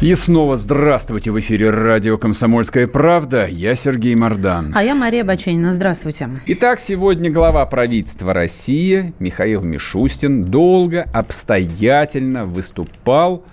И 0.00 0.14
снова 0.14 0.56
здравствуйте 0.56 1.30
в 1.30 1.38
эфире 1.40 1.68
радио 1.68 2.16
«Комсомольская 2.16 2.86
правда». 2.86 3.46
Я 3.46 3.74
Сергей 3.74 4.14
Мордан. 4.14 4.72
А 4.74 4.82
я 4.82 4.94
Мария 4.94 5.24
Баченина. 5.24 5.74
Здравствуйте. 5.74 6.30
Итак, 6.46 6.80
сегодня 6.80 7.30
глава 7.30 7.66
правительства 7.66 8.32
России 8.32 9.12
Михаил 9.18 9.60
Мишустин 9.60 10.46
долго, 10.46 11.02
обстоятельно 11.12 12.46
выступал 12.46 13.44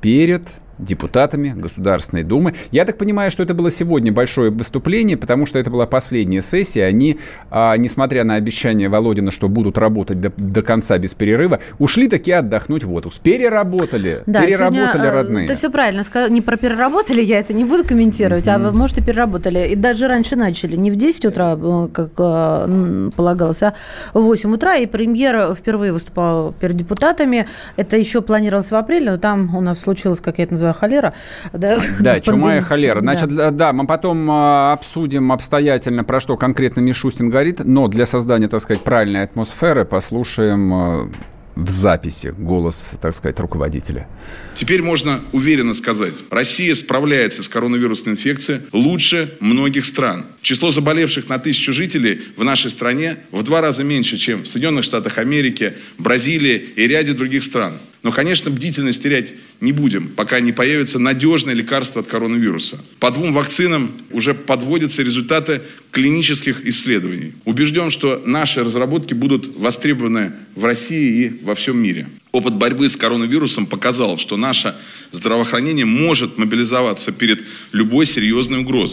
перед 0.00 0.48
депутатами 0.82 1.54
Государственной 1.56 2.24
Думы. 2.24 2.54
Я 2.70 2.84
так 2.84 2.98
понимаю, 2.98 3.30
что 3.30 3.42
это 3.42 3.54
было 3.54 3.70
сегодня 3.70 4.12
большое 4.12 4.50
выступление, 4.50 5.16
потому 5.16 5.46
что 5.46 5.58
это 5.58 5.70
была 5.70 5.86
последняя 5.86 6.42
сессия. 6.42 6.84
Они, 6.84 7.18
а, 7.50 7.76
несмотря 7.76 8.24
на 8.24 8.34
обещание 8.34 8.88
Володина, 8.88 9.30
что 9.30 9.48
будут 9.48 9.78
работать 9.78 10.20
до, 10.20 10.32
до 10.36 10.62
конца 10.62 10.98
без 10.98 11.14
перерыва, 11.14 11.60
ушли 11.78 12.08
таки 12.08 12.32
отдохнуть 12.32 12.84
в 12.84 12.92
отпуск. 12.92 13.20
Переработали. 13.20 14.22
Да, 14.26 14.42
переработали 14.42 14.92
сегодня, 14.92 15.12
родные. 15.12 15.48
Ты 15.48 15.56
все 15.56 15.70
правильно 15.70 16.04
сказал. 16.04 16.30
Не 16.30 16.40
про 16.40 16.56
переработали, 16.56 17.22
я 17.22 17.38
это 17.38 17.52
не 17.52 17.64
буду 17.64 17.84
комментировать, 17.84 18.46
mm-hmm. 18.46 18.68
а 18.68 18.72
может 18.72 18.98
и 18.98 19.02
переработали. 19.02 19.68
И 19.68 19.76
даже 19.76 20.08
раньше 20.08 20.36
начали. 20.36 20.76
Не 20.76 20.90
в 20.90 20.96
10 20.96 21.24
утра, 21.26 21.56
э, 21.60 21.88
как 21.92 22.10
э, 22.18 23.10
полагалось, 23.16 23.62
а 23.62 23.74
в 24.12 24.22
8 24.22 24.54
утра. 24.54 24.76
И 24.76 24.86
премьер 24.86 25.54
впервые 25.54 25.92
выступал 25.92 26.52
перед 26.52 26.76
депутатами. 26.76 27.46
Это 27.76 27.96
еще 27.96 28.20
планировалось 28.20 28.70
в 28.70 28.74
апреле, 28.74 29.12
но 29.12 29.16
там 29.16 29.54
у 29.56 29.60
нас 29.60 29.80
случилось, 29.80 30.20
как 30.20 30.38
я 30.38 30.44
это 30.44 30.54
называю, 30.54 30.71
холера. 30.72 31.14
Да, 31.52 31.78
да 32.00 32.20
чума 32.20 32.56
и 32.56 32.60
холера. 32.60 33.00
Значит, 33.00 33.34
да. 33.34 33.50
да, 33.50 33.72
мы 33.72 33.86
потом 33.86 34.28
а, 34.30 34.72
обсудим 34.72 35.32
обстоятельно, 35.32 36.04
про 36.04 36.20
что 36.20 36.36
конкретно 36.36 36.80
Мишустин 36.80 37.30
говорит, 37.30 37.60
но 37.64 37.88
для 37.88 38.06
создания, 38.06 38.48
так 38.48 38.60
сказать, 38.60 38.82
правильной 38.82 39.22
атмосферы 39.22 39.84
послушаем 39.84 40.74
а, 40.74 41.10
в 41.54 41.68
записи 41.68 42.34
голос, 42.36 42.94
так 43.00 43.14
сказать, 43.14 43.38
руководителя. 43.40 44.08
Теперь 44.54 44.82
можно 44.82 45.20
уверенно 45.32 45.74
сказать, 45.74 46.24
Россия 46.30 46.74
справляется 46.74 47.42
с 47.42 47.48
коронавирусной 47.48 48.14
инфекцией 48.14 48.62
лучше 48.72 49.36
многих 49.40 49.84
стран. 49.84 50.26
Число 50.40 50.70
заболевших 50.70 51.28
на 51.28 51.38
тысячу 51.38 51.72
жителей 51.72 52.22
в 52.36 52.44
нашей 52.44 52.70
стране 52.70 53.18
в 53.30 53.42
два 53.42 53.60
раза 53.60 53.84
меньше, 53.84 54.16
чем 54.16 54.44
в 54.44 54.48
Соединенных 54.48 54.84
Штатах 54.84 55.18
Америки, 55.18 55.74
Бразилии 55.98 56.56
и 56.76 56.86
ряде 56.86 57.12
других 57.12 57.44
стран. 57.44 57.74
Но, 58.02 58.10
конечно, 58.10 58.50
бдительность 58.50 59.00
терять 59.02 59.34
не 59.60 59.70
будем, 59.70 60.08
пока 60.08 60.40
не 60.40 60.50
появится 60.50 60.98
надежное 60.98 61.54
лекарство 61.54 62.02
от 62.02 62.08
коронавируса. 62.08 62.84
По 62.98 63.12
двум 63.12 63.32
вакцинам 63.32 63.92
уже 64.10 64.34
подводятся 64.34 65.04
результаты 65.04 65.62
клинических 65.92 66.66
исследований. 66.66 67.34
Убежден, 67.44 67.90
что 67.90 68.20
наши 68.26 68.64
разработки 68.64 69.14
будут 69.14 69.56
востребованы 69.56 70.32
в 70.54 70.64
России 70.64 71.24
и 71.24 71.44
во 71.44 71.54
всем 71.54 71.78
мире. 71.78 72.08
Опыт 72.32 72.54
борьбы 72.54 72.88
с 72.88 72.96
коронавирусом 72.96 73.66
показал, 73.66 74.18
что 74.18 74.36
наше 74.36 74.74
здравоохранение 75.10 75.84
может 75.84 76.38
мобилизоваться 76.38 77.12
перед 77.12 77.42
любой 77.72 78.06
серьезной 78.06 78.60
угрозой. 78.60 78.91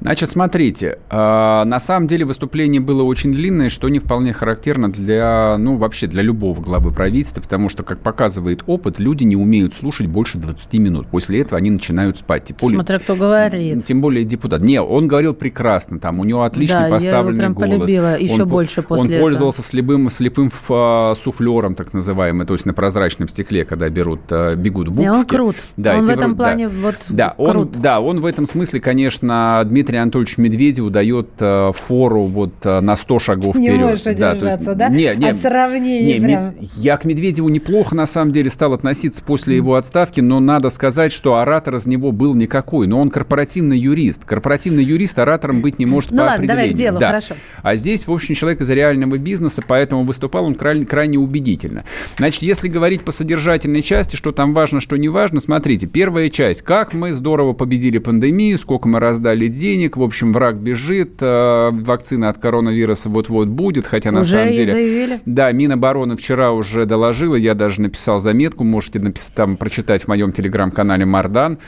Значит, 0.00 0.30
смотрите, 0.30 0.98
э, 1.10 1.16
на 1.16 1.80
самом 1.80 2.06
деле 2.06 2.24
выступление 2.24 2.80
было 2.80 3.02
очень 3.02 3.32
длинное, 3.32 3.68
что 3.68 3.88
не 3.88 3.98
вполне 3.98 4.32
характерно 4.32 4.90
для, 4.90 5.56
ну, 5.58 5.76
вообще 5.76 6.06
для 6.06 6.22
любого 6.22 6.60
главы 6.60 6.92
правительства, 6.92 7.40
потому 7.40 7.68
что, 7.68 7.82
как 7.82 8.00
показывает 8.00 8.62
опыт, 8.66 8.98
люди 8.98 9.24
не 9.24 9.36
умеют 9.36 9.74
слушать 9.74 10.06
больше 10.06 10.38
20 10.38 10.74
минут. 10.74 11.06
После 11.08 11.40
этого 11.40 11.58
они 11.58 11.70
начинают 11.70 12.18
спать. 12.18 12.44
Тем 12.44 12.56
более, 12.60 12.76
Смотря 12.76 12.98
кто 12.98 13.16
говорит. 13.16 13.84
Тем 13.84 14.00
более 14.00 14.24
депутат. 14.24 14.60
Не, 14.60 14.80
он 14.80 15.08
говорил 15.08 15.34
прекрасно, 15.34 15.98
там, 15.98 16.20
у 16.20 16.24
него 16.24 16.42
отличный 16.44 16.88
да, 16.88 16.88
поставленный 16.90 17.40
я 17.40 17.44
его 17.46 17.54
прям 17.54 17.70
голос. 17.70 17.86
полюбила 17.86 18.18
еще 18.18 18.42
он, 18.42 18.48
больше 18.48 18.82
после 18.82 19.04
Он 19.04 19.10
этого. 19.10 19.22
пользовался 19.22 19.62
слепым, 19.62 20.10
слепым 20.10 20.50
а, 20.68 21.14
суфлером, 21.14 21.74
так 21.74 21.92
называемым, 21.92 22.46
то 22.46 22.54
есть 22.54 22.66
на 22.66 22.74
прозрачном 22.74 23.28
стекле, 23.28 23.64
когда 23.64 23.88
берут, 23.88 24.20
а, 24.30 24.54
бегут 24.54 24.88
буквы. 24.88 25.10
он 25.10 25.24
крут. 25.26 25.56
Да, 25.76 25.96
он 25.96 26.06
в 26.06 26.10
этом 26.10 26.36
плане 26.36 26.68
да, 26.68 26.74
вот 26.82 26.96
да, 27.08 27.34
крут. 27.36 27.76
Он, 27.76 27.82
да, 27.82 28.00
он 28.00 28.20
в 28.20 28.26
этом 28.26 28.46
смысле, 28.46 28.80
конечно, 28.80 29.62
Дмитрий 29.64 29.85
Дмитрию 29.86 30.02
Анатольевичу 30.02 30.40
Медведеву 30.40 30.90
дает 30.90 31.28
э, 31.38 31.70
фору 31.72 32.24
вот 32.24 32.54
э, 32.64 32.80
на 32.80 32.96
100 32.96 33.18
шагов 33.20 33.54
не 33.54 33.68
вперед. 33.68 33.78
Не 33.78 33.84
можешь 33.84 34.06
удержаться, 34.06 34.74
да? 34.74 34.88
Не, 34.88 35.14
не, 35.14 35.30
От 35.30 35.36
сравнений 35.36 36.18
не, 36.18 36.20
прям. 36.20 36.54
Я 36.76 36.96
к 36.96 37.04
Медведеву 37.04 37.48
неплохо, 37.48 37.94
на 37.94 38.06
самом 38.06 38.32
деле, 38.32 38.50
стал 38.50 38.72
относиться 38.72 39.22
после 39.22 39.54
его 39.54 39.76
отставки, 39.76 40.20
но 40.20 40.40
надо 40.40 40.70
сказать, 40.70 41.12
что 41.12 41.36
оратор 41.36 41.76
из 41.76 41.86
него 41.86 42.10
был 42.10 42.34
никакой. 42.34 42.88
Но 42.88 43.00
он 43.00 43.10
корпоративный 43.10 43.78
юрист. 43.78 44.24
Корпоративный 44.24 44.82
юрист 44.82 45.20
оратором 45.20 45.60
быть 45.60 45.78
не 45.78 45.86
может 45.86 46.10
ну 46.10 46.18
по 46.18 46.22
ладно, 46.22 46.34
определению. 46.34 46.56
давай 46.56 46.74
к 46.74 46.76
делу, 46.76 46.98
да. 46.98 47.06
хорошо. 47.06 47.34
А 47.62 47.76
здесь, 47.76 48.08
в 48.08 48.12
общем, 48.12 48.34
человек 48.34 48.60
из 48.60 48.70
реального 48.70 49.18
бизнеса, 49.18 49.62
поэтому 49.66 50.02
выступал 50.02 50.46
он 50.46 50.56
крайне, 50.56 50.84
крайне 50.84 51.18
убедительно. 51.18 51.84
Значит, 52.16 52.42
если 52.42 52.66
говорить 52.66 53.02
по 53.02 53.12
содержательной 53.12 53.82
части, 53.82 54.16
что 54.16 54.32
там 54.32 54.52
важно, 54.52 54.80
что 54.80 54.96
не 54.96 55.08
важно, 55.08 55.38
смотрите, 55.38 55.86
первая 55.86 56.28
часть. 56.28 56.62
Как 56.62 56.92
мы 56.92 57.12
здорово 57.12 57.52
победили 57.52 57.98
пандемию, 57.98 58.58
сколько 58.58 58.88
мы 58.88 58.98
раздали 58.98 59.46
денег, 59.46 59.75
в 59.96 60.02
общем, 60.02 60.32
враг 60.32 60.56
бежит, 60.56 61.18
э, 61.20 61.70
вакцина 61.72 62.28
от 62.28 62.38
коронавируса 62.38 63.08
вот-вот 63.08 63.48
будет, 63.48 63.86
хотя 63.86 64.10
на 64.10 64.20
уже 64.20 64.32
самом 64.32 64.52
деле... 64.54 64.72
заявили? 64.72 65.20
Да, 65.26 65.52
Минобороны 65.52 66.16
вчера 66.16 66.52
уже 66.52 66.86
доложила, 66.86 67.36
я 67.36 67.54
даже 67.54 67.80
написал 67.80 68.18
заметку, 68.18 68.64
можете 68.64 68.98
написать, 68.98 69.34
там 69.34 69.56
прочитать 69.56 70.04
в 70.04 70.08
моем 70.08 70.32
телеграм-канале 70.32 71.04
Мардан, 71.04 71.58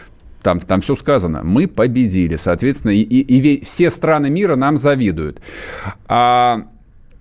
там, 0.43 0.61
там 0.61 0.81
все 0.81 0.95
сказано. 0.95 1.43
Мы 1.45 1.67
победили, 1.67 2.37
соответственно, 2.37 2.93
и, 2.93 3.03
и, 3.03 3.21
и 3.21 3.65
все 3.65 3.91
страны 3.91 4.31
мира 4.31 4.57
нам 4.57 4.79
завидуют. 4.79 5.41
А, 6.07 6.63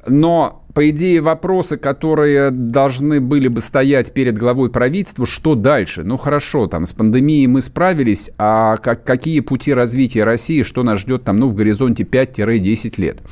но 0.05 0.63
по 0.77 0.91
идее, 0.91 1.21
вопросы, 1.21 1.75
которые 1.75 2.51
должны 2.51 3.19
были 3.19 3.47
бы 3.47 3.61
стоять 3.61 4.13
перед 4.13 4.37
главой 4.37 4.69
правительства, 4.69 5.25
что 5.25 5.55
дальше? 5.55 6.03
Ну, 6.03 6.17
хорошо, 6.17 6.67
там, 6.67 6.85
с 6.85 6.93
пандемией 6.93 7.47
мы 7.47 7.63
справились, 7.63 8.29
а 8.37 8.77
как, 8.77 9.03
какие 9.03 9.39
пути 9.39 9.73
развития 9.73 10.23
России, 10.23 10.61
что 10.61 10.83
нас 10.83 10.99
ждет 10.99 11.23
там, 11.23 11.37
ну, 11.37 11.49
в 11.49 11.55
горизонте 11.55 12.03
5-10 12.03 13.01
лет? 13.01 13.23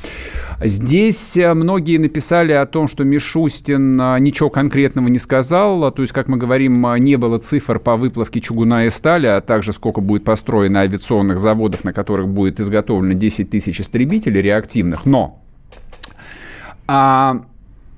Здесь 0.60 1.36
э, 1.36 1.54
многие 1.54 1.98
написали 1.98 2.50
о 2.50 2.66
том, 2.66 2.88
что 2.88 3.04
Мишустин 3.04 4.00
э, 4.00 4.18
ничего 4.18 4.50
конкретного 4.50 5.06
не 5.06 5.20
сказал, 5.20 5.92
то 5.92 6.02
есть, 6.02 6.12
как 6.12 6.26
мы 6.26 6.38
говорим, 6.38 6.84
э, 6.84 6.98
не 6.98 7.14
было 7.14 7.38
цифр 7.38 7.78
по 7.78 7.94
выплавке 7.94 8.40
чугуна 8.40 8.86
и 8.86 8.90
стали, 8.90 9.28
а 9.28 9.40
также 9.40 9.72
сколько 9.72 10.00
будет 10.00 10.24
построено 10.24 10.80
авиационных 10.80 11.38
заводов, 11.38 11.84
на 11.84 11.92
которых 11.92 12.26
будет 12.26 12.58
изготовлено 12.58 13.12
10 13.12 13.50
тысяч 13.50 13.80
истребителей 13.80 14.40
реактивных, 14.40 15.06
но 15.06 15.45
а 16.86 17.44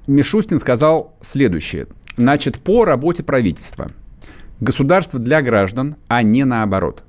Мишустин 0.07 0.59
сказал 0.59 1.15
следующее. 1.21 1.87
Значит, 2.17 2.59
по 2.59 2.85
работе 2.85 3.23
правительства. 3.23 3.93
Государство 4.61 5.19
для 5.19 5.41
граждан, 5.43 5.97
а 6.09 6.23
не 6.23 6.45
наоборот. 6.45 7.05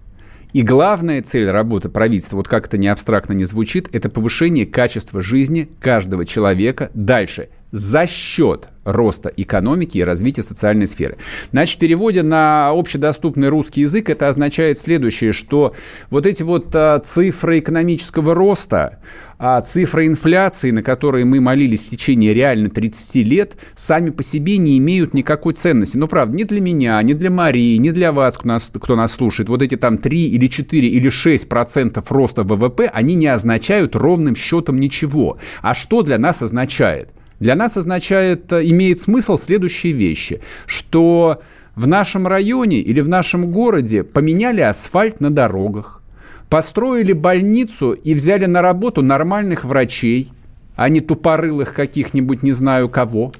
И 0.54 0.62
главная 0.64 1.22
цель 1.22 1.50
работы 1.50 1.90
правительства, 1.90 2.38
вот 2.38 2.48
как 2.48 2.68
это 2.68 2.78
не 2.78 2.88
абстрактно 2.88 3.34
не 3.34 3.46
звучит, 3.46 3.88
это 3.94 4.10
повышение 4.10 4.66
качества 4.66 5.22
жизни 5.22 5.70
каждого 5.80 6.26
человека 6.26 6.90
дальше 6.94 7.50
за 7.72 8.08
счет 8.08 8.70
роста 8.84 9.32
экономики 9.36 9.98
и 9.98 10.04
развития 10.04 10.44
социальной 10.44 10.88
сферы. 10.88 11.18
Значит, 11.52 11.78
в 11.78 11.80
переводе 11.80 12.24
на 12.24 12.70
общедоступный 12.70 13.50
русский 13.50 13.82
язык 13.82 14.10
это 14.10 14.28
означает 14.28 14.78
следующее, 14.78 15.32
что 15.32 15.76
вот 16.10 16.26
эти 16.26 16.44
вот 16.44 16.76
а, 16.76 17.00
цифры 17.00 17.60
экономического 17.60 18.34
роста, 18.34 19.00
а 19.38 19.62
цифры 19.62 20.08
инфляции, 20.08 20.72
на 20.72 20.82
которые 20.84 21.26
мы 21.26 21.40
молились 21.40 21.84
в 21.84 21.90
течение 21.90 22.34
реально 22.34 22.70
30 22.70 23.16
лет, 23.28 23.58
сами 23.76 24.10
по 24.10 24.24
себе 24.24 24.58
не 24.58 24.78
имеют 24.80 25.14
никакой 25.14 25.54
ценности. 25.54 25.98
Но, 25.98 26.08
правда, 26.08 26.36
не 26.36 26.44
для 26.44 26.60
меня, 26.60 27.02
не 27.04 27.14
для 27.14 27.30
Марии, 27.30 27.78
не 27.78 27.92
для 27.92 28.12
вас, 28.12 28.38
кто 28.38 28.48
нас, 28.48 28.72
кто 28.74 28.96
нас 28.96 29.14
слушает. 29.14 29.50
Вот 29.50 29.62
эти 29.62 29.78
там 29.78 29.98
3 29.98 30.30
или 30.30 30.48
4 30.48 30.88
или 30.88 31.10
6 31.10 31.48
процентов 31.48 32.12
роста 32.12 32.44
ВВП, 32.44 32.90
они 32.92 33.16
не 33.16 33.28
означают 33.28 33.96
ровным 33.96 34.36
счетом 34.36 34.80
ничего. 34.80 35.38
А 35.62 35.74
что 35.74 36.02
для 36.02 36.18
нас 36.18 36.42
означает? 36.42 37.12
Для 37.40 37.56
нас 37.56 37.78
означает, 37.78 38.52
э, 38.52 38.66
имеет 38.66 39.00
смысл 39.00 39.38
следующие 39.38 39.94
вещи, 39.94 40.42
что 40.66 41.42
в 41.76 41.88
нашем 41.88 42.28
районе 42.28 42.80
или 42.80 43.00
в 43.00 43.08
нашем 43.08 43.52
городе 43.52 44.04
поменяли 44.04 44.62
асфальт 44.62 45.22
на 45.22 45.32
дорогах, 45.32 46.02
построили 46.50 47.14
больницу 47.14 47.94
и 47.94 48.14
взяли 48.14 48.46
на 48.46 48.62
работу 48.62 49.02
нормальных 49.02 49.64
врачей, 49.64 50.32
а 50.76 50.90
не 50.90 51.00
тупорылых 51.00 51.74
каких-нибудь 51.74 52.44
не 52.44 52.52
знаю 52.52 52.90
кого, 52.90 53.32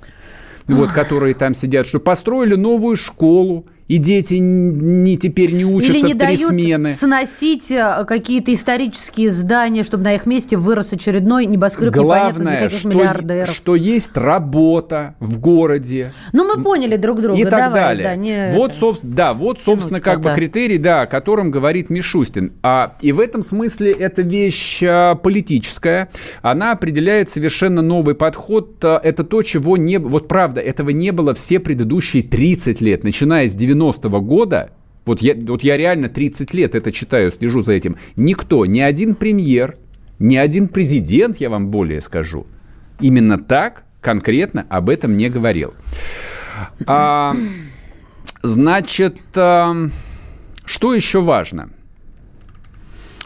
вот, 0.68 0.92
которые 0.92 1.34
там 1.34 1.54
сидят, 1.54 1.88
что 1.88 2.00
построили 2.00 2.56
новую 2.56 2.96
школу, 2.96 3.66
и 3.90 3.98
дети 3.98 4.36
не 4.36 5.18
теперь 5.18 5.52
не 5.52 5.66
учатся 5.66 5.94
Или 5.94 6.02
не 6.02 6.14
в 6.14 6.18
три 6.18 6.28
дают 6.28 6.50
смены. 6.52 6.90
сносить 6.92 7.72
э, 7.72 8.06
какие-то 8.08 8.54
исторические 8.54 9.32
здания, 9.32 9.84
чтобы 9.84 10.04
на 10.06 10.14
их 10.14 10.26
месте 10.26 10.56
вырос 10.58 10.94
очередной 10.94 11.46
небоскреб 11.48 11.94
непонятно 11.96 12.30
для 12.30 12.32
Главное, 12.44 12.64
каких 12.66 12.80
что, 12.80 12.88
миллиардеров. 12.90 13.50
что 13.56 13.76
есть 13.76 14.16
работа 14.16 15.16
в 15.20 15.40
городе, 15.40 16.14
Ну, 16.34 16.46
мы 16.56 16.64
поняли 16.64 16.96
друг 16.96 17.20
друга. 17.22 17.40
и 17.40 17.44
так 17.44 17.52
Давай, 17.74 17.82
далее. 17.82 18.04
да, 18.04 18.16
не 18.16 18.52
вот, 18.54 18.70
это. 18.72 18.80
собственно, 18.80 19.16
да, 19.16 19.34
вот, 19.34 19.60
собственно, 19.60 20.00
как 20.00 20.22
бы 20.22 20.32
критерий, 20.36 20.78
да, 20.78 21.02
о 21.02 21.06
котором 21.08 21.50
говорит 21.52 21.90
Мишустин. 21.90 22.54
А, 22.62 22.96
и 23.02 23.12
в 23.12 23.20
этом 23.20 23.42
смысле 23.44 23.92
эта 23.92 24.22
вещь 24.22 24.84
а, 24.84 25.16
политическая. 25.16 26.10
Она 26.44 26.74
определяет 26.74 27.30
совершенно 27.30 27.82
новый 27.82 28.14
подход. 28.14 28.84
А, 28.86 29.02
Это 29.04 29.24
то, 29.24 29.42
чего 29.42 29.78
не... 29.78 29.98
Вот 29.98 30.28
правда, 30.28 30.62
этого 30.62 30.92
не 30.92 31.12
было 31.12 31.34
все 31.34 31.60
предыдущие 31.60 32.22
30 32.24 32.82
лет, 32.82 33.04
начиная 33.04 33.48
с 33.48 33.56
90-го 33.80 34.22
года. 34.22 34.72
Вот 35.06 35.22
я, 35.22 35.34
вот 35.36 35.64
я 35.64 35.78
реально 35.78 36.10
30 36.10 36.54
лет 36.54 36.76
это 36.76 36.92
читаю, 36.92 37.32
слежу 37.32 37.62
за 37.62 37.74
этим. 37.74 37.98
Никто, 38.16 38.66
ни 38.66 38.80
один 38.80 39.16
премьер, 39.16 39.76
ни 40.20 40.36
один 40.36 40.68
президент, 40.68 41.38
я 41.38 41.50
вам 41.50 41.70
более 41.70 42.02
скажу, 42.02 42.46
именно 43.00 43.40
так 43.40 43.86
конкретно 44.02 44.66
об 44.70 44.90
этом 44.90 45.14
не 45.14 45.30
говорил. 45.30 45.74
А, 46.86 47.36
значит, 48.44 49.18
а, 49.36 49.76
что 50.66 50.94
еще 50.94 51.22
важно? 51.22 51.70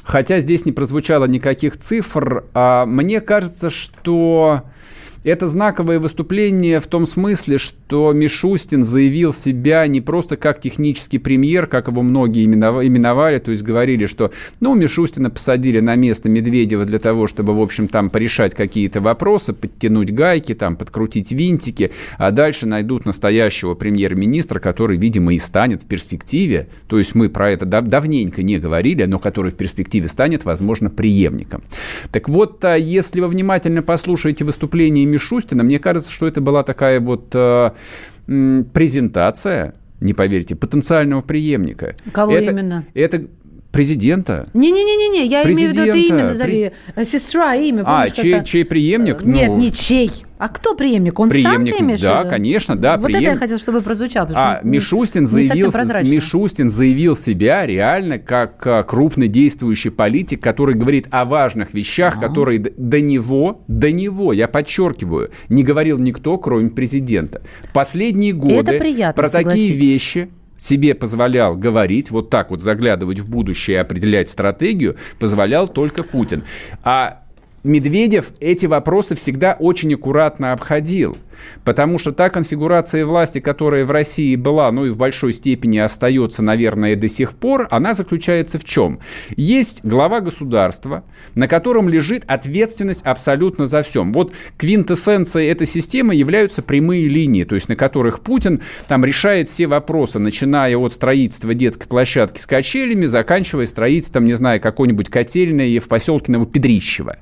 Хотя 0.04 0.40
здесь 0.40 0.66
не 0.66 0.72
прозвучало 0.72 1.26
никаких 1.26 1.78
цифр, 1.78 2.46
а 2.54 2.86
мне 2.86 3.22
кажется, 3.22 3.70
что 3.70 4.64
это 5.24 5.48
знаковое 5.48 6.00
выступление 6.00 6.80
в 6.80 6.88
том 6.88 7.06
смысле, 7.06 7.58
что 7.58 8.12
Мишустин 8.14 8.84
заявил 8.84 9.34
себя 9.34 9.88
не 9.88 10.02
просто 10.02 10.38
как 10.38 10.60
технический 10.60 11.18
премьер, 11.18 11.68
как 11.68 11.88
его 11.88 12.02
многие 12.02 12.46
именова- 12.46 12.86
именовали, 12.86 13.40
то 13.40 13.52
есть 13.52 13.64
говорили, 13.64 14.06
что, 14.06 14.32
ну, 14.60 14.76
Мишустина 14.76 15.30
посадили 15.30 15.80
на 15.80 15.96
место 15.96 16.30
Медведева 16.30 16.86
для 16.86 17.00
того, 17.00 17.28
чтобы, 17.28 17.56
в 17.56 17.62
общем, 17.62 17.88
там 17.88 18.10
порешать 18.10 18.54
какие-то 18.56 19.02
вопросы, 19.02 19.54
подтянуть 19.54 20.12
гайки, 20.14 20.54
там, 20.54 20.76
подкрутить 20.76 21.32
винтики, 21.32 21.92
а 22.18 22.32
дальше 22.32 22.68
найдут 22.68 23.06
настоящего 23.06 23.76
премьер-министра, 23.76 24.60
который, 24.60 24.98
видимо, 24.98 25.34
и 25.34 25.38
станет 25.38 25.84
в 25.84 25.86
перспективе, 25.86 26.68
то 26.88 26.98
есть 26.98 27.16
мы 27.16 27.30
про 27.30 27.52
это 27.52 27.66
дав- 27.66 27.86
давненько 27.86 28.44
не 28.44 28.60
говорили, 28.60 29.04
но 29.06 29.20
который 29.20 29.52
в 29.52 29.56
перспективе 29.56 30.08
станет, 30.08 30.46
возможно, 30.46 30.90
преемником. 30.90 31.64
Так 32.12 32.28
вот, 32.28 32.64
а 32.66 32.76
если 32.76 33.22
вы 33.22 33.28
внимательно 33.28 33.82
послушаете 33.82 34.44
выступление 34.44 35.06
Мишустина, 35.14 35.64
мне 35.64 35.80
кажется, 35.80 36.12
что 36.12 36.28
это 36.28 36.42
была 36.42 36.64
такая 36.64 37.00
вот 37.00 37.30
э, 37.34 37.72
презентация, 38.74 39.76
не 40.02 40.14
поверите, 40.14 40.56
потенциального 40.56 41.22
преемника. 41.22 41.96
Кого 42.12 42.34
Это- 42.34 42.52
именно? 42.52 42.86
Это 42.94 43.28
президента. 43.74 44.46
Не-не-не-не, 44.54 45.26
я 45.26 45.44
имею 45.44 45.72
в 45.72 45.74
виду, 45.74 45.84
ты 45.86 45.92
Президента, 45.92 46.16
имя 46.16 46.28
назови. 46.30 46.72
Э, 46.96 47.04
Сестра, 47.04 47.56
имя, 47.56 47.82
А, 47.86 48.02
помнишь, 48.04 48.16
чей, 48.16 48.32
как-то? 48.34 48.48
чей 48.50 48.64
преемник? 48.66 49.24
Нет, 49.26 49.50
Ну, 49.50 49.58
не 49.58 49.72
чей. 49.74 50.12
А 50.38 50.50
кто 50.50 50.76
преемник? 50.76 51.20
Он 51.20 51.30
Преемник, 51.30 51.70
сам 51.72 51.78
ты 51.80 51.84
имеешь 51.84 52.02
да, 52.02 52.24
конечно, 52.26 52.76
да, 52.76 52.98
Вот 52.98 53.10
это 53.10 53.18
я 53.18 53.30
преем- 53.30 53.38
хотела, 53.40 53.58
чтобы 53.58 53.82
прозвучало. 53.82 54.30
А 54.36 54.60
Мишустин 54.64 55.24
не 55.24 55.44
совсем 55.44 55.72
заявил. 55.72 56.14
Мишустин 56.14 56.70
заявил 56.70 57.16
себя 57.16 57.66
реально 57.66 58.20
как 58.20 58.66
а, 58.68 58.84
крупный 58.84 59.28
действующий 59.30 59.90
политик, 59.90 60.42
который 60.44 60.76
говорит 60.76 61.08
о 61.12 61.26
важных 61.26 61.74
вещах, 61.74 62.20
которые 62.20 62.60
д- 62.60 62.74
до 62.78 63.00
него, 63.02 63.64
до 63.68 63.92
него, 63.92 64.34
я 64.34 64.48
подчеркиваю, 64.48 65.32
не 65.50 65.64
говорил 65.64 65.98
никто, 65.98 66.38
кроме 66.38 66.70
президента. 66.70 67.42
Последние 67.74 68.34
годы 68.34 68.78
приятно, 68.80 69.14
про 69.14 69.30
такие 69.30 69.72
вещи 69.72 70.30
себе 70.58 70.96
позволял 70.96 71.56
говорить, 71.56 72.12
вот 72.12 72.30
так 72.30 72.52
вот 72.52 72.62
заглядывать 72.62 73.20
в 73.20 73.30
будущее 73.30 73.78
и 73.78 73.80
определять 73.80 74.30
стратегию, 74.30 74.98
позволял 75.20 75.68
только 75.68 76.04
Путин. 76.04 76.44
А 76.84 77.23
Медведев 77.64 78.34
эти 78.42 78.66
вопросы 78.66 79.16
всегда 79.16 79.56
очень 79.58 79.94
аккуратно 79.94 80.52
обходил, 80.52 81.18
потому 81.64 81.98
что 81.98 82.12
та 82.12 82.30
конфигурация 82.30 83.06
власти, 83.06 83.40
которая 83.40 83.86
в 83.86 83.92
России 83.92 84.36
была, 84.36 84.70
ну 84.70 84.86
и 84.86 84.90
в 84.90 84.98
большой 84.98 85.32
степени 85.32 85.78
остается, 85.78 86.44
наверное, 86.44 86.98
до 86.98 87.08
сих 87.08 87.32
пор, 87.32 87.70
она 87.72 87.94
заключается 87.94 88.60
в 88.60 88.66
чем? 88.66 89.00
Есть 89.38 89.80
глава 89.82 90.20
государства, 90.20 91.06
на 91.36 91.48
котором 91.48 91.88
лежит 91.88 92.26
ответственность 92.28 93.04
абсолютно 93.04 93.66
за 93.66 93.82
всем. 93.82 94.12
Вот 94.12 94.34
квинтэссенцией 94.58 95.50
этой 95.50 95.66
системы 95.66 96.16
являются 96.16 96.64
прямые 96.64 97.08
линии, 97.08 97.46
то 97.46 97.56
есть 97.56 97.70
на 97.70 97.78
которых 97.78 98.20
Путин 98.20 98.60
там 98.90 99.06
решает 99.06 99.48
все 99.48 99.68
вопросы, 99.68 100.20
начиная 100.20 100.76
от 100.76 100.92
строительства 100.92 101.54
детской 101.54 101.88
площадки 101.88 102.42
с 102.42 102.46
качелями, 102.46 103.06
заканчивая 103.06 103.68
строительством, 103.68 104.26
не 104.26 104.34
знаю, 104.34 104.60
какой-нибудь 104.60 105.08
котельной 105.08 105.80
в 105.80 105.88
поселке 105.88 106.34
Новопедрищево. 106.34 107.20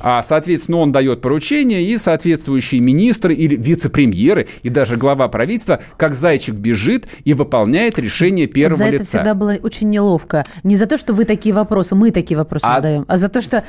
А, 0.00 0.22
соответственно, 0.22 0.78
он 0.78 0.92
дает 0.92 1.20
поручения, 1.20 1.82
и 1.82 1.96
соответствующие 1.96 2.80
министры 2.80 3.34
или 3.34 3.56
вице-премьеры, 3.56 4.48
и 4.62 4.68
даже 4.68 4.96
глава 4.96 5.28
правительства, 5.28 5.80
как 5.96 6.14
зайчик 6.14 6.54
бежит 6.54 7.06
и 7.24 7.32
выполняет 7.34 7.98
решение 7.98 8.46
Вот 8.46 8.54
первого 8.54 8.76
за 8.78 8.84
это 8.84 8.92
лица. 8.98 9.04
всегда 9.04 9.34
было 9.34 9.56
очень 9.62 9.88
неловко. 9.90 10.44
Не 10.62 10.76
за 10.76 10.86
то, 10.86 10.96
что 10.96 11.14
вы 11.14 11.24
такие 11.24 11.54
вопросы, 11.54 11.94
мы 11.94 12.10
такие 12.10 12.36
вопросы 12.36 12.64
А- 12.66 12.76
задаем, 12.76 13.04
а 13.08 13.16
за 13.16 13.28
то, 13.28 13.40
что 13.40 13.64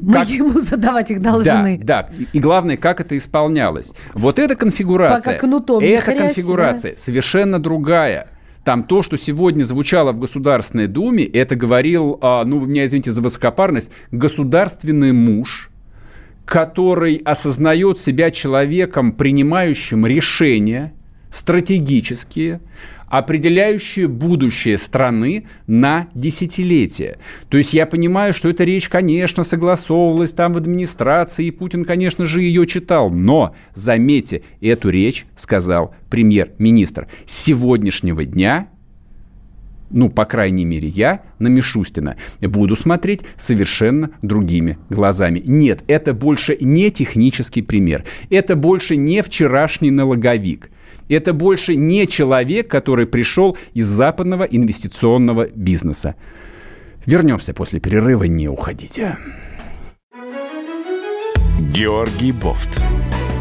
мы 0.00 0.12
Как- 0.12 0.28
ему 0.30 0.60
задавать 0.60 1.10
их 1.10 1.22
должны. 1.22 1.78
Да, 1.82 2.02
да. 2.02 2.24
И- 2.32 2.38
главное, 2.38 2.76
как 2.76 3.00
это 3.00 3.16
исполнялось. 3.16 3.94
Вот 4.14 4.38
эта 4.38 4.54
конфигурация, 4.56 5.34
Пока 5.34 5.46
кнутом 5.46 5.82
эта 5.82 6.02
хрясь, 6.04 6.18
конфигурация 6.34 6.96
совершенно 6.96 7.58
другая. 7.58 8.28
Там 8.68 8.84
то, 8.84 9.00
что 9.00 9.16
сегодня 9.16 9.64
звучало 9.64 10.12
в 10.12 10.20
Государственной 10.20 10.88
Думе, 10.88 11.24
это 11.24 11.56
говорил, 11.56 12.18
а, 12.20 12.44
ну, 12.44 12.58
вы 12.58 12.66
меня 12.66 12.84
извините 12.84 13.12
за 13.12 13.22
высокопарность, 13.22 13.90
государственный 14.10 15.12
муж, 15.12 15.70
который 16.44 17.16
осознает 17.24 17.96
себя 17.96 18.30
человеком, 18.30 19.12
принимающим 19.12 20.06
решения 20.06 20.92
стратегические, 21.32 22.60
определяющие 23.10 24.08
будущее 24.08 24.78
страны 24.78 25.46
на 25.66 26.08
десятилетия. 26.14 27.18
То 27.48 27.56
есть 27.56 27.74
я 27.74 27.86
понимаю, 27.86 28.32
что 28.34 28.48
эта 28.48 28.64
речь, 28.64 28.88
конечно, 28.88 29.42
согласовывалась 29.42 30.32
там 30.32 30.52
в 30.52 30.56
администрации, 30.56 31.46
и 31.46 31.50
Путин, 31.50 31.84
конечно 31.84 32.26
же, 32.26 32.42
ее 32.42 32.66
читал. 32.66 33.10
Но, 33.10 33.54
заметьте, 33.74 34.42
эту 34.60 34.90
речь 34.90 35.26
сказал 35.36 35.94
премьер-министр. 36.10 37.08
С 37.26 37.44
сегодняшнего 37.44 38.24
дня 38.24 38.68
ну, 39.90 40.10
по 40.10 40.24
крайней 40.24 40.64
мере, 40.64 40.88
я 40.88 41.22
на 41.38 41.48
Мишустина 41.48 42.16
буду 42.42 42.76
смотреть 42.76 43.22
совершенно 43.36 44.10
другими 44.22 44.78
глазами. 44.90 45.42
Нет, 45.46 45.82
это 45.86 46.12
больше 46.12 46.56
не 46.60 46.90
технический 46.90 47.62
пример. 47.62 48.04
Это 48.28 48.54
больше 48.54 48.96
не 48.96 49.22
вчерашний 49.22 49.90
налоговик. 49.90 50.70
Это 51.08 51.32
больше 51.32 51.74
не 51.74 52.06
человек, 52.06 52.68
который 52.68 53.06
пришел 53.06 53.56
из 53.74 53.86
западного 53.86 54.44
инвестиционного 54.44 55.48
бизнеса. 55.48 56.14
Вернемся 57.06 57.54
после 57.54 57.80
перерыва, 57.80 58.24
не 58.24 58.48
уходите. 58.48 59.16
Георгий 61.58 62.32
Бофт. 62.32 62.80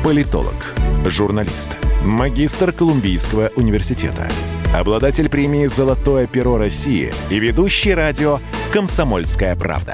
Политолог, 0.03 0.73
журналист, 1.05 1.77
магистр 2.03 2.71
Колумбийского 2.71 3.51
университета, 3.55 4.29
обладатель 4.73 5.27
премии 5.27 5.65
«Золотое 5.65 6.27
перо 6.27 6.57
России» 6.57 7.11
и 7.29 7.39
ведущий 7.39 7.93
радио 7.93 8.39
«Комсомольская 8.71 9.55
правда». 9.55 9.93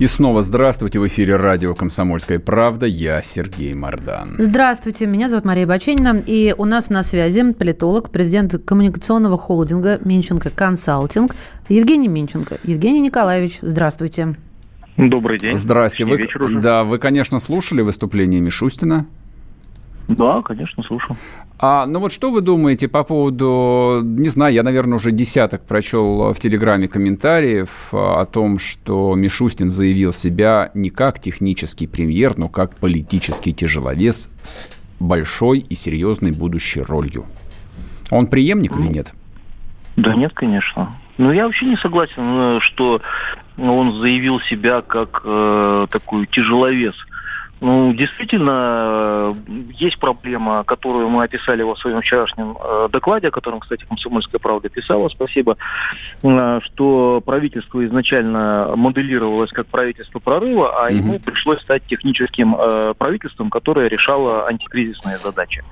И 0.00 0.06
снова 0.06 0.40
здравствуйте. 0.40 0.98
В 0.98 1.06
эфире 1.08 1.36
радио 1.36 1.74
«Комсомольская 1.74 2.38
правда». 2.38 2.86
Я 2.86 3.20
Сергей 3.20 3.74
Мордан. 3.74 4.34
Здравствуйте, 4.38 5.04
меня 5.04 5.28
зовут 5.28 5.44
Мария 5.44 5.66
Баченина, 5.66 6.22
и 6.24 6.54
у 6.56 6.64
нас 6.64 6.88
на 6.88 7.02
связи 7.02 7.52
политолог, 7.52 8.08
президент 8.08 8.64
коммуникационного 8.64 9.36
холдинга 9.36 10.00
Минченко 10.02 10.48
Консалтинг 10.48 11.36
Евгений 11.68 12.08
Минченко. 12.08 12.56
Евгений 12.64 13.02
Николаевич, 13.02 13.58
здравствуйте. 13.60 14.36
Добрый 14.96 15.38
день. 15.38 15.58
Здрасте. 15.58 16.06
Вы, 16.06 16.16
Вечер 16.16 16.44
уже. 16.44 16.60
да, 16.60 16.82
вы, 16.82 16.96
конечно, 16.96 17.38
слушали 17.38 17.82
выступление 17.82 18.40
Мишустина. 18.40 19.06
Да, 20.10 20.42
конечно, 20.42 20.82
слушаю. 20.82 21.16
А, 21.58 21.86
ну 21.86 22.00
вот 22.00 22.10
что 22.10 22.30
вы 22.30 22.40
думаете 22.40 22.88
по 22.88 23.04
поводу, 23.04 24.00
не 24.02 24.28
знаю, 24.28 24.52
я, 24.52 24.62
наверное, 24.62 24.96
уже 24.96 25.12
десяток 25.12 25.64
прочел 25.64 26.32
в 26.32 26.40
Телеграме 26.40 26.88
комментариев 26.88 27.88
о 27.92 28.24
том, 28.24 28.58
что 28.58 29.14
Мишустин 29.14 29.70
заявил 29.70 30.12
себя 30.12 30.70
не 30.74 30.90
как 30.90 31.20
технический 31.20 31.86
премьер, 31.86 32.36
но 32.36 32.48
как 32.48 32.76
политический 32.76 33.52
тяжеловес 33.52 34.32
с 34.42 34.68
большой 34.98 35.60
и 35.60 35.74
серьезной 35.76 36.32
будущей 36.32 36.82
ролью. 36.82 37.24
Он 38.10 38.26
преемник 38.26 38.74
ну, 38.74 38.82
или 38.82 38.92
нет? 38.92 39.14
Да 39.96 40.14
нет, 40.14 40.32
конечно. 40.34 40.96
Но 41.18 41.32
я 41.32 41.46
вообще 41.46 41.66
не 41.66 41.76
согласен, 41.76 42.56
э, 42.56 42.60
что 42.60 43.00
он 43.58 44.00
заявил 44.00 44.40
себя 44.40 44.82
как 44.82 45.22
э, 45.24 45.86
такой 45.90 46.26
тяжеловес. 46.26 46.94
Ну, 47.60 47.92
действительно, 47.92 49.36
есть 49.74 49.98
проблема, 49.98 50.64
которую 50.64 51.10
мы 51.10 51.24
описали 51.24 51.62
во 51.62 51.76
своем 51.76 52.00
вчерашнем 52.00 52.56
э, 52.58 52.88
докладе, 52.90 53.28
о 53.28 53.30
котором, 53.30 53.60
кстати, 53.60 53.84
«Комсомольская 53.86 54.38
правда» 54.38 54.70
писала, 54.70 55.08
спасибо, 55.10 55.58
э, 56.22 56.60
что 56.62 57.22
правительство 57.24 57.84
изначально 57.84 58.72
моделировалось 58.76 59.50
как 59.50 59.66
правительство 59.66 60.20
прорыва, 60.20 60.84
а 60.84 60.90
ему 60.90 61.18
пришлось 61.18 61.60
стать 61.60 61.84
техническим 61.86 62.56
э, 62.58 62.94
правительством, 62.96 63.50
которое 63.50 63.88
решало 63.88 64.46
антикризисные 64.46 65.18
задачи. 65.18 65.62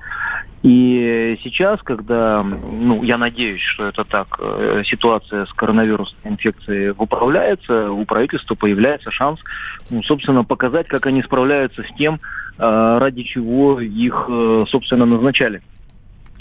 И 0.61 1.39
сейчас, 1.41 1.81
когда, 1.81 2.43
ну, 2.43 3.01
я 3.03 3.17
надеюсь, 3.17 3.61
что 3.61 3.85
это 3.85 4.03
так, 4.03 4.27
э, 4.39 4.83
ситуация 4.85 5.45
с 5.45 5.53
коронавирусной 5.53 6.33
инфекцией 6.33 6.93
управляется, 6.97 7.89
у 7.91 8.03
правительства 8.03 8.55
появляется 8.55 9.09
шанс, 9.09 9.39
ну, 9.89 10.03
собственно, 10.03 10.43
показать, 10.43 10.87
как 10.87 11.05
они 11.05 11.23
справляются 11.23 11.83
с 11.83 11.97
тем, 11.97 12.15
э, 12.57 12.97
ради 12.99 13.23
чего 13.23 13.79
их, 13.79 14.25
э, 14.27 14.65
собственно, 14.67 15.05
назначали 15.05 15.61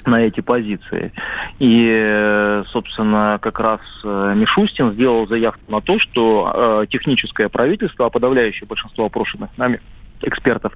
на 0.05 0.23
эти 0.23 0.41
позиции. 0.41 1.13
И, 1.59 2.63
собственно, 2.69 3.39
как 3.43 3.59
раз 3.61 3.81
Мишустин 4.05 4.93
сделал 4.93 5.27
заявку 5.27 5.61
на 5.71 5.83
то, 5.83 5.99
что 5.99 6.87
техническое 6.89 7.51
правительство, 7.51 8.07
а 8.07 8.11
подавляющее 8.11 8.67
большинство 8.67 9.07
опрошенных 9.07 9.51
нами 9.59 9.81
экспертов 10.23 10.73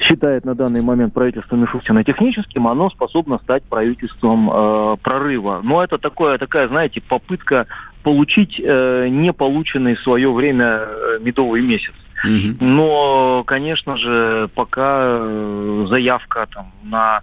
считает 0.00 0.44
на 0.44 0.54
данный 0.54 0.82
момент 0.82 1.14
правительство 1.14 1.56
Мишустина 1.56 2.04
техническим, 2.04 2.66
оно 2.68 2.90
способно 2.90 3.38
стать 3.38 3.62
правительством 3.64 4.50
э, 4.52 4.96
прорыва. 5.02 5.60
Но 5.62 5.82
это 5.82 5.98
такое, 5.98 6.38
такая, 6.38 6.68
знаете, 6.68 7.00
попытка 7.00 7.66
получить 8.02 8.60
э, 8.62 9.08
не 9.08 9.32
полученный 9.32 9.96
в 9.96 10.00
свое 10.00 10.32
время 10.32 10.80
э, 10.86 11.18
медовый 11.20 11.62
месяц. 11.62 11.94
Но, 12.60 13.44
конечно 13.46 13.96
же, 13.96 14.48
пока 14.54 15.18
э, 15.20 15.86
заявка 15.88 16.46
там, 16.52 16.72
на 16.82 17.22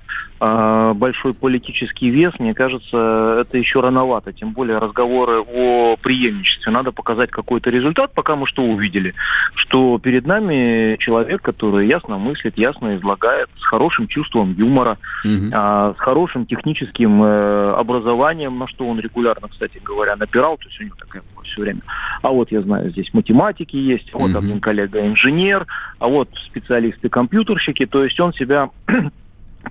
большой 0.93 1.33
политический 1.33 2.09
вес, 2.09 2.33
мне 2.39 2.53
кажется, 2.53 3.37
это 3.41 3.57
еще 3.57 3.79
рановато. 3.79 4.33
Тем 4.33 4.51
более 4.51 4.77
разговоры 4.77 5.41
о 5.41 5.95
преемничестве. 5.97 6.71
Надо 6.71 6.91
показать 6.91 7.31
какой-то 7.31 7.69
результат, 7.69 8.13
пока 8.13 8.35
мы 8.35 8.47
что 8.47 8.63
увидели? 8.63 9.13
Что 9.55 9.99
перед 9.99 10.25
нами 10.25 10.97
человек, 10.99 11.41
который 11.41 11.87
ясно 11.87 12.17
мыслит, 12.17 12.57
ясно 12.57 12.97
излагает, 12.97 13.49
с 13.57 13.63
хорошим 13.63 14.07
чувством 14.07 14.53
юмора, 14.53 14.97
угу. 15.23 15.49
с 15.51 15.95
хорошим 15.97 16.45
техническим 16.45 17.23
э, 17.23 17.73
образованием, 17.73 18.57
на 18.57 18.67
что 18.67 18.87
он 18.87 18.99
регулярно, 18.99 19.47
кстати 19.47 19.79
говоря, 19.83 20.15
напирал. 20.15 20.57
То 20.57 20.67
есть 20.67 20.81
у 20.81 20.83
него 20.83 20.95
такая 20.97 21.23
все 21.43 21.61
время. 21.61 21.81
А 22.21 22.29
вот 22.29 22.51
я 22.51 22.61
знаю, 22.61 22.89
здесь 22.91 23.13
математики 23.13 23.75
есть, 23.75 24.13
вот 24.13 24.31
mm-hmm. 24.31 24.37
один 24.37 24.59
коллега 24.59 25.05
инженер, 25.05 25.67
а 25.99 26.07
вот 26.07 26.29
специалисты-компьютерщики. 26.47 27.85
То 27.85 28.03
есть 28.03 28.19
он 28.19 28.33
себя 28.33 28.69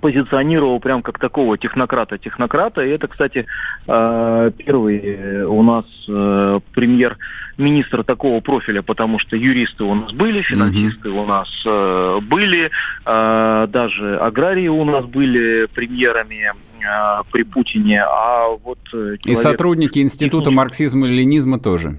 позиционировал 0.01 0.79
прям 0.79 1.01
как 1.01 1.19
такого 1.19 1.57
технократа-технократа. 1.57 2.81
И 2.83 2.89
это, 2.89 3.07
кстати, 3.07 3.45
э, 3.87 4.51
первый 4.57 5.43
у 5.45 5.61
нас 5.63 5.85
э, 6.07 6.59
премьер-министр 6.73 8.03
такого 8.03 8.39
профиля, 8.41 8.81
потому 8.81 9.19
что 9.19 9.35
юристы 9.35 9.83
у 9.83 9.93
нас 9.95 10.11
были, 10.11 10.41
финансисты 10.41 11.09
у 11.09 11.25
нас 11.25 11.49
э, 11.65 12.19
были, 12.21 12.71
даже 13.05 14.17
аграрии 14.17 14.67
у 14.67 14.83
нас 14.85 15.05
были 15.05 15.67
премьерами 15.73 16.51
при 17.31 17.43
Путине, 17.43 18.03
а 18.03 18.49
вот 18.63 18.79
человек... 18.89 19.21
И 19.25 19.35
сотрудники 19.35 19.99
Института 19.99 20.51
марксизма 20.51 21.07
и 21.07 21.11
ленизма 21.11 21.59
тоже. 21.59 21.97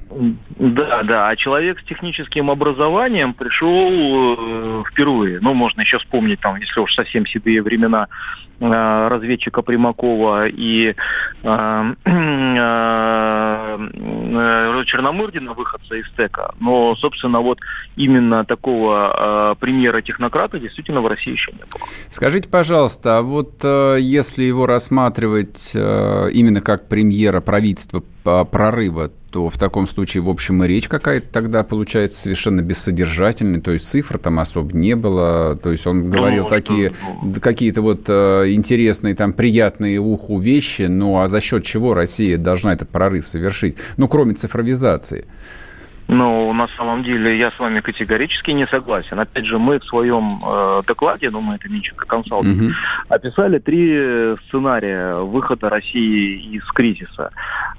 Да, 0.58 1.02
да, 1.02 1.28
а 1.28 1.36
человек 1.36 1.80
с 1.80 1.84
техническим 1.84 2.50
образованием 2.50 3.34
пришел 3.34 4.84
впервые. 4.84 5.38
Ну, 5.40 5.54
можно 5.54 5.80
еще 5.80 5.98
вспомнить, 5.98 6.40
там, 6.40 6.56
если 6.56 6.80
уж 6.80 6.94
совсем 6.94 7.26
седые 7.26 7.62
времена, 7.62 8.08
Э, 8.60 9.08
разведчика 9.08 9.62
Примакова 9.62 10.46
и 10.46 10.90
э, 10.90 10.94
э, 11.44 11.84
Черномырдина, 14.86 15.54
выходца 15.54 15.96
из 15.96 16.08
ТЭКа. 16.12 16.52
Но, 16.60 16.94
собственно, 16.96 17.40
вот 17.40 17.58
именно 17.96 18.44
такого 18.44 19.56
премьера-технократа 19.58 20.60
действительно 20.60 21.00
в 21.00 21.06
России 21.06 21.32
еще 21.32 21.50
не 21.52 21.58
было. 21.58 21.82
Скажите, 22.10 22.48
пожалуйста, 22.48 23.18
а 23.18 23.22
вот 23.22 23.64
если 23.64 24.44
его 24.44 24.66
рассматривать 24.74 25.72
именно 25.74 26.60
как 26.60 26.88
премьера 26.88 27.40
правительства 27.40 28.02
прорыва, 28.22 29.10
то 29.34 29.48
в 29.48 29.58
таком 29.58 29.88
случае, 29.88 30.22
в 30.22 30.30
общем, 30.30 30.62
и 30.62 30.68
речь 30.68 30.86
какая-то 30.86 31.26
тогда 31.32 31.64
получается 31.64 32.20
совершенно 32.20 32.60
бессодержательной, 32.60 33.60
то 33.60 33.72
есть 33.72 33.88
цифр 33.88 34.16
там 34.16 34.38
особо 34.38 34.76
не 34.76 34.94
было, 34.94 35.56
то 35.60 35.72
есть 35.72 35.86
он 35.88 36.08
говорил 36.08 36.44
ну, 36.44 36.48
такие 36.48 36.92
что... 36.92 37.40
какие-то 37.40 37.82
вот 37.82 38.04
э, 38.06 38.52
интересные, 38.52 39.16
там, 39.16 39.32
приятные 39.32 39.98
уху 39.98 40.38
вещи, 40.38 40.82
ну, 40.82 41.20
а 41.20 41.26
за 41.26 41.40
счет 41.40 41.64
чего 41.64 41.94
Россия 41.94 42.38
должна 42.38 42.74
этот 42.74 42.90
прорыв 42.90 43.26
совершить? 43.26 43.76
Ну, 43.96 44.06
кроме 44.06 44.34
цифровизации. 44.34 45.24
Ну, 46.06 46.52
на 46.52 46.68
самом 46.76 47.02
деле, 47.02 47.38
я 47.38 47.50
с 47.50 47.58
вами 47.58 47.80
категорически 47.80 48.50
не 48.50 48.66
согласен. 48.66 49.18
Опять 49.18 49.46
же, 49.46 49.58
мы 49.58 49.78
в 49.78 49.84
своем 49.84 50.38
э, 50.44 50.82
докладе, 50.86 51.30
ну, 51.30 51.40
мы 51.40 51.54
это 51.54 51.68
Минченко 51.68 52.04
консалтинг, 52.04 52.62
угу. 52.62 52.72
описали 53.08 53.58
три 53.58 54.36
сценария 54.46 55.16
выхода 55.16 55.70
России 55.70 56.56
из 56.56 56.64
кризиса. 56.72 57.30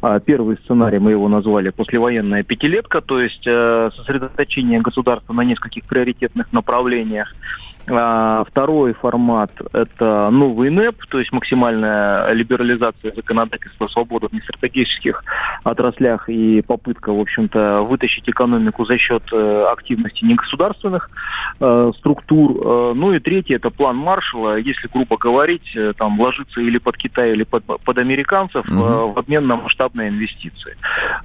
А, 0.01 0.19
первый 0.19 0.57
сценарий 0.57 0.97
мы 0.97 1.11
его 1.11 1.27
назвали 1.27 1.69
послевоенная 1.69 2.43
пятилетка, 2.43 3.01
то 3.01 3.21
есть 3.21 3.45
э, 3.45 3.91
сосредоточение 3.95 4.81
государства 4.81 5.33
на 5.33 5.41
нескольких 5.41 5.83
приоритетных 5.85 6.51
направлениях. 6.51 7.33
А, 7.87 8.43
второй 8.45 8.93
формат– 8.93 9.51
это 9.73 10.29
новый 10.31 10.69
НЭП, 10.69 10.95
то 11.09 11.19
есть 11.19 11.31
максимальная 11.31 12.31
либерализация 12.31 13.13
законодательства, 13.15 13.87
свободы 13.87 14.27
в 14.27 14.33
нестратегических 14.33 15.23
отраслях 15.63 16.27
и 16.29 16.61
попытка, 16.61 17.13
в 17.13 17.19
общем-то, 17.19 17.83
вытащить 17.83 18.27
экономику 18.27 18.85
за 18.85 18.97
счет 18.97 19.23
э, 19.31 19.65
активности 19.71 20.25
негосударственных 20.25 21.09
э, 21.59 21.91
структур. 21.97 22.59
Э, 22.65 22.93
ну 22.95 23.13
и 23.13 23.19
третий– 23.19 23.53
это 23.55 23.69
план 23.69 23.97
Маршалла, 23.97 24.57
если 24.57 24.87
грубо 24.87 25.17
говорить, 25.17 25.77
там 25.97 26.17
вложиться 26.17 26.61
или 26.61 26.79
под 26.79 26.97
Китай, 26.97 27.33
или 27.33 27.43
под, 27.43 27.63
под 27.65 27.97
американцев 27.97 28.65
угу. 28.67 29.13
в 29.13 29.19
обмен 29.19 29.45
на 29.45 29.57
масштабные 29.57 30.09
инвестиции. 30.09 30.75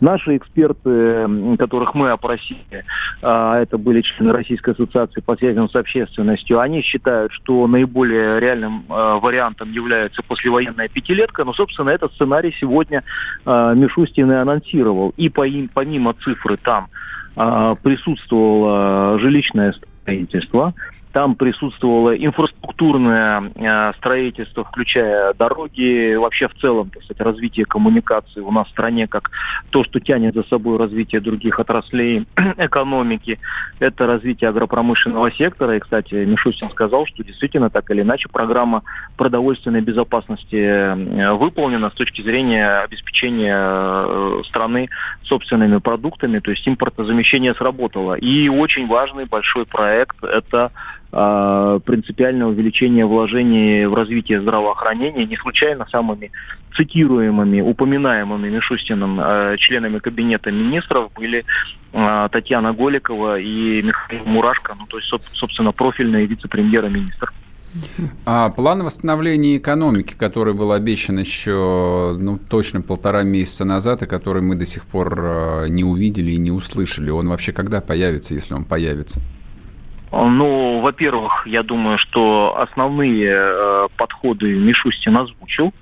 Наши 0.01 0.37
эксперты, 0.37 1.57
которых 1.59 1.95
мы 1.95 2.11
опросили, 2.11 2.85
это 3.23 3.79
были 3.79 4.03
члены 4.03 4.33
Российской 4.33 4.75
ассоциации 4.75 5.21
по 5.21 5.37
связям 5.37 5.69
с 5.69 5.75
общественностью, 5.75 6.50
полностью. 6.51 6.61
Они 6.61 6.83
считают, 6.83 7.33
что 7.33 7.67
наиболее 7.67 8.41
реальным 8.41 8.85
э, 8.89 9.19
вариантом 9.21 9.73
является 9.73 10.23
послевоенная 10.23 10.89
пятилетка, 10.89 11.45
но, 11.45 11.53
собственно, 11.53 11.91
этот 11.91 12.13
сценарий 12.15 12.55
сегодня 12.61 13.03
э, 13.47 13.75
Мишустин 13.77 14.31
и 14.31 14.35
анонсировал. 14.35 15.15
И 15.17 15.29
по 15.29 15.47
им, 15.47 15.69
помимо 15.73 16.15
цифры 16.15 16.57
там 16.57 16.89
э, 17.37 17.77
присутствовало 17.83 19.19
жилищное 19.19 19.73
строительство, 20.03 20.75
там 21.13 21.35
присутствовало 21.35 22.17
инфраструктурное 22.17 23.51
э, 23.55 23.93
строительство, 23.99 24.65
включая 24.65 25.35
дороги, 25.35 26.15
вообще 26.15 26.49
в 26.49 26.55
целом, 26.55 26.91
так 26.91 27.03
сказать, 27.03 27.21
развитие 27.21 27.67
коммуникации 27.67 28.41
у 28.41 28.51
нас 28.51 28.69
в 28.69 28.71
стране, 28.71 29.09
как 29.09 29.31
то, 29.71 29.85
что 29.85 30.01
тянет 30.01 30.35
за 30.35 30.45
собой 30.45 30.79
развитие 30.79 31.21
других 31.21 31.59
отраслей 31.59 32.27
экономики. 32.57 33.39
Это 33.81 34.07
развитие 34.07 34.51
агропромышленного 34.51 35.33
сектора. 35.33 35.77
И, 35.77 35.81
кстати, 35.81 36.15
Мишустин 36.15 36.69
сказал, 36.71 37.07
что 37.07 37.25
действительно 37.25 37.71
так 37.71 37.91
или 37.91 38.03
иначе 38.03 38.29
программа 38.29 38.83
продовольственной 39.17 39.81
безопасности 39.81 40.57
э, 40.57 41.33
выполнена 41.33 41.91
с 41.91 41.95
точки 41.95 42.23
зрения 42.23 42.79
обеспечения 42.85 43.57
э, 43.57 44.43
страны 44.47 44.89
собственными 45.25 45.79
продуктами, 45.79 46.39
то 46.39 46.51
есть 46.51 46.67
импортозамещение 46.69 47.55
сработало. 47.55 48.15
И 48.15 48.49
очень 48.49 48.87
важный 48.87 49.25
большой 49.25 49.67
проект– 49.67 50.17
это 50.23 50.71
принципиальное 51.11 52.47
увеличение 52.47 53.05
вложений 53.05 53.87
в 53.87 53.95
развитие 53.95 54.41
здравоохранения. 54.41 55.27
Не 55.27 55.37
случайно 55.37 55.87
самыми 55.91 56.31
цитируемыми, 56.77 57.61
упоминаемыми 57.61 58.49
Мишустиным 58.49 59.21
э, 59.21 59.57
членами 59.59 59.99
Кабинета 59.99 60.51
министров 60.51 61.13
были 61.15 61.45
э, 61.93 62.29
Татьяна 62.31 62.73
Голикова 62.73 63.39
и 63.39 63.83
Михаил 63.83 64.25
Мурашко, 64.25 64.75
ну, 64.79 64.87
то 64.87 64.99
есть, 64.99 65.13
собственно, 65.33 65.73
профильные 65.73 66.27
вице-премьера 66.27 66.89
министр. 66.89 67.33
А 68.27 68.51
план 68.51 68.83
восстановления 68.83 69.57
экономики, 69.57 70.15
который 70.19 70.55
был 70.55 70.73
обещан 70.73 71.19
еще 71.19 72.17
ну, 72.19 72.39
точно 72.39 72.83
полтора 72.83 73.23
месяца 73.23 73.65
назад, 73.65 74.03
и 74.03 74.07
который 74.07 74.43
мы 74.43 74.57
до 74.57 74.65
сих 74.65 74.85
пор 74.87 75.69
не 75.69 75.85
увидели 75.85 76.33
и 76.33 76.37
не 76.37 76.51
услышали, 76.51 77.11
он 77.11 77.29
вообще 77.29 77.53
когда 77.53 77.81
появится, 77.81 78.35
если 78.35 78.55
он 78.55 78.65
появится? 78.65 79.21
Ну, 80.13 80.81
во-первых, 80.81 81.47
я 81.47 81.63
думаю, 81.63 81.99
что 81.99 82.59
основные 82.59 83.31
э, 83.31 83.89
подходы 83.97 84.55
Мишустин 84.55 85.17
озвучил. 85.17 85.73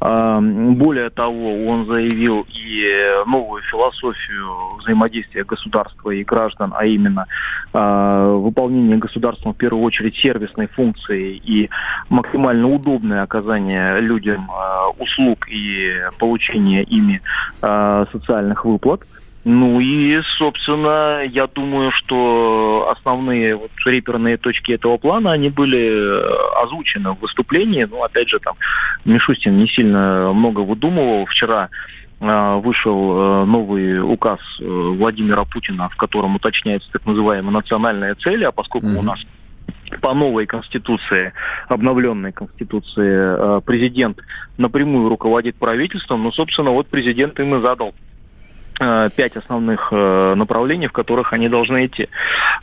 Более 0.00 1.10
того, 1.10 1.64
он 1.68 1.86
заявил 1.86 2.44
и 2.48 3.22
новую 3.24 3.62
философию 3.62 4.76
взаимодействия 4.78 5.44
государства 5.44 6.10
и 6.10 6.24
граждан, 6.24 6.74
а 6.76 6.84
именно 6.84 7.26
э, 7.72 8.36
выполнение 8.40 8.96
государством 8.96 9.54
в 9.54 9.56
первую 9.56 9.84
очередь 9.84 10.16
сервисной 10.16 10.66
функции 10.66 11.36
и 11.36 11.70
максимально 12.08 12.68
удобное 12.68 13.22
оказание 13.22 14.00
людям 14.00 14.50
э, 14.50 15.02
услуг 15.02 15.46
и 15.48 15.92
получение 16.18 16.82
ими 16.82 17.22
э, 17.62 18.04
социальных 18.10 18.64
выплат. 18.64 19.02
Ну 19.44 19.80
и, 19.80 20.20
собственно, 20.38 21.24
я 21.24 21.48
думаю, 21.48 21.90
что 21.90 22.94
основные 22.96 23.56
вот 23.56 23.72
реперные 23.84 24.36
точки 24.36 24.72
этого 24.72 24.98
плана, 24.98 25.32
они 25.32 25.50
были 25.50 25.80
э, 25.80 26.62
озвучены 26.62 27.12
в 27.12 27.20
выступлении. 27.20 27.84
Ну, 27.90 28.04
опять 28.04 28.28
же, 28.28 28.38
там 28.38 28.54
Мишустин 29.04 29.56
не 29.56 29.66
сильно 29.66 30.32
много 30.32 30.60
выдумывал. 30.60 31.26
Вчера 31.26 31.70
э, 32.20 32.60
вышел 32.62 33.42
э, 33.42 33.44
новый 33.46 34.00
указ 34.00 34.38
Владимира 34.60 35.44
Путина, 35.44 35.88
в 35.88 35.96
котором 35.96 36.36
уточняются 36.36 36.92
так 36.92 37.04
называемые 37.04 37.52
национальные 37.52 38.14
цели, 38.14 38.44
а 38.44 38.52
поскольку 38.52 38.86
mm-hmm. 38.86 38.98
у 38.98 39.02
нас 39.02 39.18
по 40.00 40.14
новой 40.14 40.46
конституции, 40.46 41.32
обновленной 41.68 42.32
конституции, 42.32 43.60
президент 43.62 44.18
напрямую 44.56 45.08
руководит 45.10 45.56
правительством, 45.56 46.22
ну, 46.22 46.32
собственно, 46.32 46.70
вот 46.70 46.86
президент 46.86 47.38
им 47.40 47.56
и 47.56 47.60
задал 47.60 47.92
пять 49.16 49.36
основных 49.36 49.88
э, 49.92 50.34
направлений, 50.34 50.88
в 50.88 50.92
которых 50.92 51.32
они 51.32 51.48
должны 51.48 51.86
идти. 51.86 52.08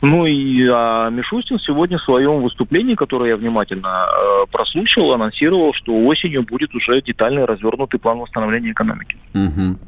Ну 0.02 0.26
и 0.26 0.68
а 0.68 1.10
Мишустин 1.10 1.58
сегодня 1.58 1.98
в 1.98 2.02
своем 2.02 2.42
выступлении, 2.42 2.94
которое 2.94 3.30
я 3.30 3.36
внимательно 3.36 4.06
э, 4.06 4.46
прослушал, 4.50 5.12
анонсировал, 5.12 5.72
что 5.74 5.92
осенью 6.06 6.42
будет 6.42 6.74
уже 6.74 7.00
детальный 7.02 7.44
развернутый 7.44 7.98
план 7.98 8.18
восстановления 8.18 8.72
экономики. 8.72 9.16
Угу. 9.34 9.78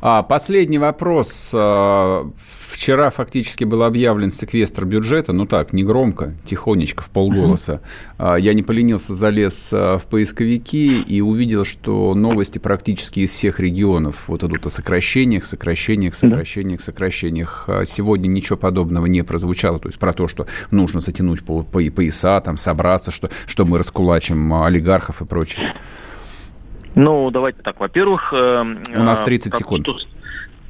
А, 0.00 0.22
последний 0.22 0.78
вопрос. 0.78 1.48
Вчера 1.52 3.10
фактически 3.10 3.64
был 3.64 3.82
объявлен 3.82 4.30
секвестр 4.32 4.84
бюджета, 4.84 5.32
ну 5.32 5.46
так, 5.46 5.72
не 5.72 5.84
громко, 5.84 6.32
тихонечко, 6.44 7.02
в 7.02 7.10
полголоса. 7.10 7.82
Угу. 8.18 8.36
Я 8.36 8.54
не 8.54 8.62
поленился, 8.62 9.14
залез 9.14 9.72
в 9.72 10.02
поисковики 10.10 11.00
и 11.00 11.20
увидел, 11.20 11.64
что 11.64 12.14
новости 12.14 12.58
практически 12.58 13.20
из 13.20 13.30
всех 13.30 13.60
регионов 13.60 14.28
вот 14.28 14.42
идут 14.42 14.66
о 14.66 14.70
сокращениях, 14.70 15.44
сокращениях 15.44 15.81
сокращениях, 15.82 16.14
сокращениях, 16.14 16.80
сокращениях. 16.80 17.64
А 17.68 17.84
сегодня 17.84 18.28
ничего 18.28 18.56
подобного 18.56 19.06
не 19.06 19.22
прозвучало. 19.22 19.78
То 19.78 19.88
есть 19.88 19.98
про 19.98 20.12
то, 20.12 20.28
что 20.28 20.46
нужно 20.70 21.00
затянуть 21.00 21.44
по, 21.44 21.62
по, 21.62 21.80
пояса, 21.90 22.40
там, 22.40 22.56
собраться, 22.56 23.10
что, 23.10 23.30
что 23.46 23.64
мы 23.64 23.78
раскулачим 23.78 24.52
олигархов 24.54 25.22
и 25.22 25.24
прочее. 25.24 25.74
Ну, 26.94 27.30
давайте 27.30 27.62
так. 27.62 27.80
Во-первых... 27.80 28.32
Э, 28.32 28.62
У 28.94 29.02
нас 29.02 29.22
30 29.22 29.54
секунд. 29.54 29.86
Что, 29.86 29.96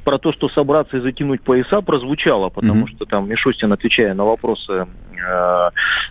про 0.03 0.17
то, 0.17 0.33
что 0.33 0.49
собраться 0.49 0.97
и 0.97 0.99
затянуть 1.01 1.41
пояса, 1.41 1.81
прозвучало, 1.81 2.49
потому 2.49 2.85
mm-hmm. 2.85 2.95
что 2.95 3.05
там 3.05 3.29
Мишустин, 3.29 3.71
отвечая 3.71 4.13
на 4.13 4.25
вопросы 4.25 4.87
э, 5.17 5.69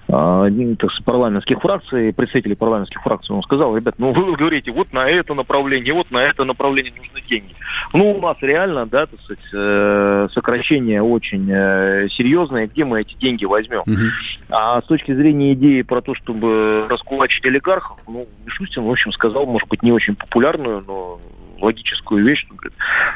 э, 0.09 0.75
парламентских 1.05 1.61
фракций, 1.61 2.13
представителей 2.13 2.57
парламентских 2.57 3.03
фракций, 3.03 3.35
он 3.35 3.43
сказал, 3.43 3.77
ребят, 3.77 3.95
ну 3.99 4.13
вы 4.13 4.37
говорите, 4.37 4.71
вот 4.73 4.93
на 4.93 5.09
это 5.09 5.35
направление, 5.35 5.95
вот 5.95 6.11
на 6.11 6.19
это 6.19 6.45
направление 6.45 6.93
нужны 6.97 7.21
деньги. 7.29 7.55
Ну, 7.93 8.13
у 8.13 8.21
нас 8.21 8.37
реально, 8.41 8.87
да, 8.87 9.07
так 9.07 9.21
сказать, 9.21 9.45
э, 9.53 10.29
сокращение 10.33 11.03
очень 11.03 11.51
э, 11.51 12.09
серьезное, 12.11 12.67
где 12.67 12.85
мы 12.85 13.01
эти 13.01 13.15
деньги 13.15 13.45
возьмем? 13.45 13.83
Mm-hmm. 13.83 14.11
А 14.51 14.81
с 14.81 14.85
точки 14.85 15.15
зрения 15.15 15.53
идеи 15.55 15.83
про 15.83 16.01
то, 16.01 16.15
чтобы 16.15 16.85
раскулачить 16.89 17.45
олигархов, 17.47 17.99
ну, 18.07 18.27
Мишустин, 18.45 18.85
в 18.85 18.91
общем, 18.91 19.13
сказал, 19.13 19.47
может 19.47 19.69
быть, 19.69 19.83
не 19.83 19.93
очень 19.93 20.15
популярную, 20.15 20.83
но 20.87 21.21
логическую 21.63 22.25
вещь, 22.25 22.41
что 22.41 22.55
говорит, 22.55 22.73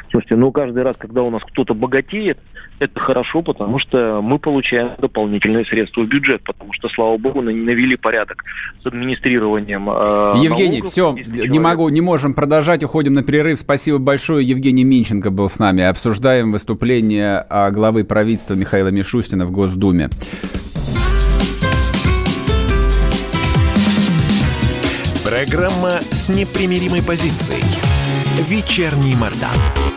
слушайте, 0.09 0.35
ну 0.35 0.51
каждый 0.51 0.83
раз, 0.83 0.95
когда 0.97 1.21
у 1.21 1.29
нас 1.29 1.43
кто-то 1.43 1.73
богатеет, 1.73 2.39
это 2.79 2.99
хорошо, 2.99 3.41
потому 3.41 3.79
что 3.79 4.21
мы 4.21 4.39
получаем 4.39 4.91
дополнительные 4.97 5.65
средства 5.65 5.76
в 5.85 6.05
бюджет, 6.05 6.43
потому 6.43 6.73
что, 6.73 6.89
слава 6.89 7.17
богу, 7.17 7.41
навели 7.41 7.95
порядок 7.95 8.43
с 8.81 8.85
администрированием. 8.85 9.89
Э, 9.89 10.33
Евгений, 10.43 10.79
налогов, 10.79 10.91
все, 10.91 11.15
не 11.47 11.59
могу, 11.59 11.89
не 11.89 12.01
можем 12.01 12.33
продолжать, 12.33 12.83
уходим 12.83 13.13
на 13.13 13.23
перерыв. 13.23 13.59
Спасибо 13.59 13.97
большое. 13.97 14.47
Евгений 14.47 14.83
Минченко 14.83 15.29
был 15.29 15.49
с 15.49 15.59
нами. 15.59 15.83
Обсуждаем 15.83 16.51
выступление 16.51 17.45
главы 17.71 18.03
правительства 18.03 18.53
Михаила 18.55 18.89
Мишустина 18.89 19.45
в 19.45 19.51
Госдуме. 19.51 20.09
Программа 25.27 25.91
с 26.09 26.29
непримиримой 26.29 27.03
позицией. 27.03 27.61
Вечерний 28.49 29.15
Мордан. 29.15 29.96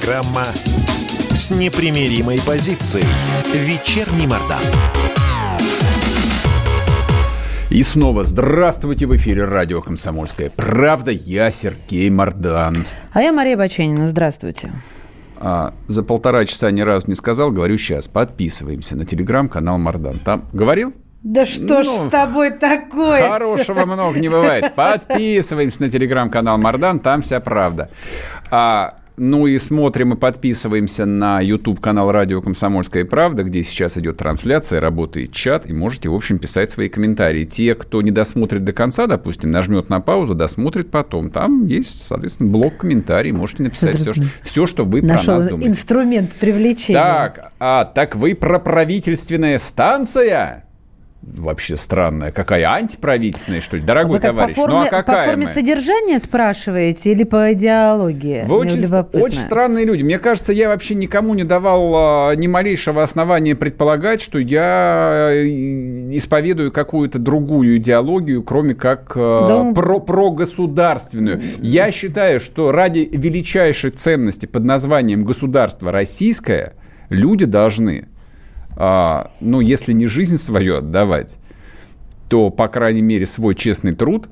Программа 0.00 0.44
с 1.30 1.50
непримиримой 1.50 2.40
позицией. 2.46 3.04
Вечерний 3.52 4.26
Мордан. 4.26 4.62
И 7.68 7.82
снова 7.82 8.24
здравствуйте 8.24 9.06
в 9.06 9.14
эфире 9.16 9.44
радио 9.44 9.82
«Комсомольская 9.82 10.50
правда». 10.50 11.10
Я 11.10 11.50
Сергей 11.50 12.08
Мордан. 12.08 12.86
А 13.12 13.20
я 13.20 13.32
Мария 13.32 13.56
Баченина. 13.56 14.06
Здравствуйте. 14.06 14.72
А, 15.38 15.74
за 15.86 16.02
полтора 16.02 16.46
часа 16.46 16.70
ни 16.70 16.80
разу 16.80 17.08
не 17.08 17.14
сказал, 17.14 17.50
говорю 17.50 17.76
сейчас. 17.76 18.08
Подписываемся 18.08 18.96
на 18.96 19.04
телеграм-канал 19.04 19.78
Мордан. 19.78 20.18
Там 20.24 20.48
говорил? 20.52 20.94
Да 21.22 21.44
что 21.44 21.62
ну, 21.62 21.82
ж 21.82 21.86
с 21.86 22.10
тобой 22.10 22.52
такое? 22.52 23.28
Хорошего 23.28 23.84
много 23.84 24.18
не 24.18 24.30
бывает. 24.30 24.74
Подписываемся 24.74 25.82
на 25.82 25.90
телеграм-канал 25.90 26.56
Мардан, 26.56 27.00
там 27.00 27.20
вся 27.20 27.40
правда. 27.40 27.90
А, 28.50 28.94
ну 29.20 29.46
и 29.46 29.58
смотрим 29.58 30.14
и 30.14 30.16
подписываемся 30.16 31.04
на 31.04 31.40
YouTube-канал 31.40 32.10
«Радио 32.10 32.40
Комсомольская 32.40 33.04
правда», 33.04 33.42
где 33.42 33.62
сейчас 33.62 33.98
идет 33.98 34.16
трансляция, 34.16 34.80
работает 34.80 35.32
чат, 35.32 35.68
и 35.68 35.74
можете, 35.74 36.08
в 36.08 36.14
общем, 36.14 36.38
писать 36.38 36.70
свои 36.70 36.88
комментарии. 36.88 37.44
Те, 37.44 37.74
кто 37.74 38.00
не 38.00 38.10
досмотрит 38.10 38.64
до 38.64 38.72
конца, 38.72 39.06
допустим, 39.06 39.50
нажмет 39.50 39.90
на 39.90 40.00
паузу, 40.00 40.34
досмотрит 40.34 40.90
потом. 40.90 41.28
Там 41.28 41.66
есть, 41.66 42.06
соответственно, 42.06 42.48
блок 42.48 42.78
комментариев. 42.78 43.36
Можете 43.36 43.64
написать 43.64 43.96
все, 43.96 44.14
что, 44.14 44.24
все, 44.40 44.66
что 44.66 44.86
вы 44.86 45.02
про 45.02 45.22
нас 45.22 45.44
думаете. 45.44 45.68
инструмент 45.68 46.32
привлечения. 46.32 46.98
Так, 46.98 47.52
а 47.60 47.84
так 47.84 48.16
вы 48.16 48.34
про 48.34 48.58
правительственная 48.58 49.58
станция? 49.58 50.64
Вообще 51.22 51.76
странная. 51.76 52.32
Какая 52.32 52.66
антиправительственная, 52.66 53.60
что 53.60 53.76
ли? 53.76 53.82
Дорогой 53.82 54.18
Вы 54.18 54.20
товарищ, 54.20 54.54
по 54.54 54.62
форме, 54.62 54.76
ну 54.76 54.82
а 54.82 54.88
какая 54.88 55.18
По 55.18 55.24
форме 55.30 55.46
мы? 55.46 55.52
содержания 55.52 56.18
спрашиваете 56.18 57.12
или 57.12 57.24
по 57.24 57.52
идеологии? 57.52 58.44
Вы 58.46 58.56
очень, 58.56 58.84
очень 59.20 59.40
странные 59.40 59.84
люди. 59.84 60.02
Мне 60.02 60.18
кажется, 60.18 60.52
я 60.52 60.68
вообще 60.68 60.94
никому 60.94 61.34
не 61.34 61.44
давал 61.44 61.92
а, 61.94 62.34
ни 62.34 62.46
малейшего 62.46 63.02
основания 63.02 63.54
предполагать, 63.54 64.20
что 64.20 64.38
я 64.38 65.30
э, 65.32 65.46
исповедую 66.16 66.72
какую-то 66.72 67.18
другую 67.18 67.76
идеологию, 67.76 68.42
кроме 68.42 68.74
как 68.74 69.12
а, 69.14 69.46
да. 69.46 69.72
про, 69.74 70.00
прогосударственную. 70.00 71.42
Я 71.60 71.90
считаю, 71.90 72.40
что 72.40 72.72
ради 72.72 73.08
величайшей 73.10 73.90
ценности 73.90 74.46
под 74.46 74.64
названием 74.64 75.24
государство 75.24 75.92
российское 75.92 76.74
люди 77.10 77.44
должны 77.44 78.08
а, 78.82 79.30
ну, 79.42 79.60
если 79.60 79.92
не 79.92 80.06
жизнь 80.06 80.38
свою 80.38 80.78
отдавать, 80.78 81.36
то, 82.30 82.48
по 82.48 82.66
крайней 82.66 83.02
мере, 83.02 83.26
свой 83.26 83.54
честный 83.54 83.94
труд. 83.94 84.30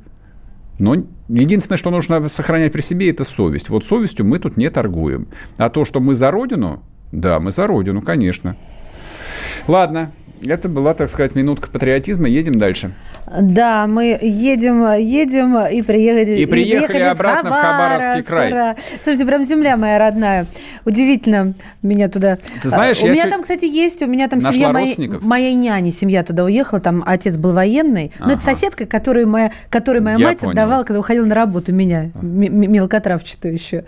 Но 0.78 0.94
единственное, 1.28 1.76
что 1.76 1.90
нужно 1.90 2.26
сохранять 2.30 2.72
при 2.72 2.80
себе, 2.80 3.10
это 3.10 3.24
совесть. 3.24 3.68
Вот 3.68 3.84
совестью 3.84 4.24
мы 4.24 4.38
тут 4.38 4.56
не 4.56 4.70
торгуем. 4.70 5.28
А 5.58 5.68
то, 5.68 5.84
что 5.84 6.00
мы 6.00 6.14
за 6.14 6.30
Родину, 6.30 6.82
Да, 7.12 7.40
мы 7.40 7.50
за 7.50 7.66
Родину, 7.66 8.00
конечно. 8.00 8.56
Ладно, 9.66 10.12
это 10.42 10.70
была, 10.70 10.94
так 10.94 11.10
сказать, 11.10 11.34
минутка 11.34 11.68
патриотизма. 11.68 12.26
Едем 12.26 12.54
дальше. 12.54 12.94
Да, 13.40 13.86
мы 13.86 14.18
едем, 14.20 14.92
едем 14.94 15.56
и 15.58 15.82
приехали, 15.82 16.38
и 16.38 16.46
приехали, 16.46 16.46
и 16.46 16.46
приехали 16.46 17.02
обратно 17.02 17.50
в, 17.50 17.52
Хабаровск, 17.52 17.62
в 17.62 18.06
Хабаровский 18.06 18.22
край. 18.22 18.52
Ура. 18.52 18.76
Слушайте, 19.02 19.26
прям 19.26 19.44
земля 19.44 19.76
моя 19.76 19.98
родная. 19.98 20.46
Удивительно 20.84 21.54
меня 21.82 22.08
туда. 22.08 22.38
Ты 22.62 22.68
знаешь, 22.68 23.00
у 23.02 23.06
я 23.06 23.12
меня 23.12 23.28
там, 23.28 23.42
кстати, 23.42 23.64
есть, 23.64 24.02
у 24.02 24.06
меня 24.06 24.28
там 24.28 24.40
семья 24.40 24.72
моей, 24.72 24.96
моей 25.20 25.54
няни, 25.54 25.90
семья 25.90 26.22
туда 26.22 26.44
уехала, 26.44 26.80
там 26.80 27.02
отец 27.06 27.36
был 27.36 27.52
военный. 27.52 28.12
Ага. 28.18 28.28
Но 28.28 28.32
это 28.34 28.42
соседка, 28.42 28.86
которую 28.86 29.28
моя, 29.28 29.52
которой 29.70 30.00
моя 30.00 30.16
я 30.16 30.24
мать 30.24 30.40
понял. 30.40 30.52
отдавала, 30.52 30.84
когда 30.84 31.00
уходила 31.00 31.26
на 31.26 31.34
работу 31.34 31.72
меня, 31.72 32.10
мелкотравчатую 32.22 33.54
еще. 33.54 33.84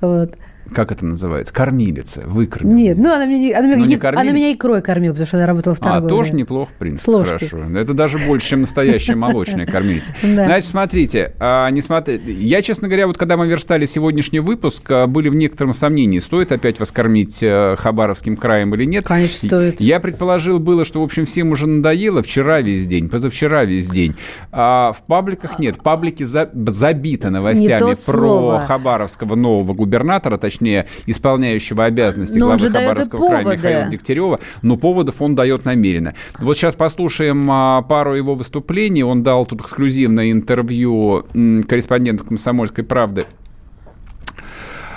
Вот 0.00 0.34
как 0.72 0.92
это 0.92 1.04
называется, 1.04 1.52
кормилица, 1.52 2.22
выкормила. 2.26 2.76
Нет, 2.76 2.98
ну 2.98 3.12
она 3.12 3.26
меня, 3.26 3.58
она, 3.58 3.76
ну, 3.76 3.84
не, 3.84 3.96
она 3.96 4.30
меня 4.30 4.52
икрой 4.52 4.82
кормила, 4.82 5.12
потому 5.12 5.26
что 5.26 5.36
она 5.36 5.46
работала 5.46 5.74
в 5.74 5.80
а, 5.80 5.82
торговле. 5.82 6.06
А, 6.06 6.08
тоже 6.08 6.34
неплохо, 6.34 6.72
в 6.72 6.78
принципе, 6.78 7.24
хорошо. 7.24 7.58
Это 7.74 7.94
даже 7.94 8.18
больше, 8.18 8.48
чем 8.48 8.62
настоящая 8.62 9.14
молочная 9.14 9.66
кормилица. 9.66 10.14
Значит, 10.22 10.70
смотрите, 10.70 11.34
а, 11.38 11.70
я, 11.70 12.62
честно 12.62 12.88
говоря, 12.88 13.06
вот 13.06 13.18
когда 13.18 13.36
мы 13.36 13.46
верстали 13.46 13.84
сегодняшний 13.84 14.40
выпуск, 14.40 14.90
а, 14.90 15.06
были 15.06 15.28
в 15.28 15.34
некотором 15.34 15.74
сомнении, 15.74 16.18
стоит 16.18 16.52
опять 16.52 16.80
воскормить 16.80 17.40
а, 17.42 17.76
Хабаровским 17.76 18.36
краем 18.36 18.74
или 18.74 18.84
нет. 18.84 19.04
Конечно, 19.06 19.48
стоит. 19.48 19.80
Я 19.80 20.00
предположил 20.00 20.58
было, 20.58 20.84
что, 20.84 21.00
в 21.00 21.04
общем, 21.04 21.26
всем 21.26 21.50
уже 21.50 21.66
надоело 21.66 22.22
вчера 22.22 22.60
весь 22.60 22.86
день, 22.86 23.08
позавчера 23.08 23.64
весь 23.64 23.88
день. 23.88 24.16
А 24.52 24.92
в 24.92 25.02
пабликах 25.02 25.58
нет. 25.58 25.82
Паблики 25.82 26.22
за... 26.22 26.50
забиты 26.52 27.30
новостями 27.30 27.94
про 28.06 28.60
хабаровского 28.60 29.34
нового 29.34 29.74
губернатора, 29.74 30.38
точнее, 30.38 30.53
точнее, 30.54 30.86
исполняющего 31.06 31.84
обязанности 31.84 32.38
но 32.38 32.46
главы 32.46 32.70
Хабаровского 32.70 33.26
края 33.26 33.44
Михаила 33.44 33.90
Дегтярева, 33.90 34.40
но 34.62 34.76
поводов 34.76 35.20
он 35.20 35.34
дает 35.34 35.64
намеренно. 35.64 36.14
Вот 36.38 36.56
сейчас 36.56 36.76
послушаем 36.76 37.50
а, 37.50 37.82
пару 37.82 38.14
его 38.14 38.34
выступлений. 38.34 39.02
Он 39.02 39.22
дал 39.22 39.46
тут 39.46 39.62
эксклюзивное 39.62 40.30
интервью 40.30 41.26
корреспонденту 41.32 42.24
«Комсомольской 42.24 42.84
правды» 42.84 43.26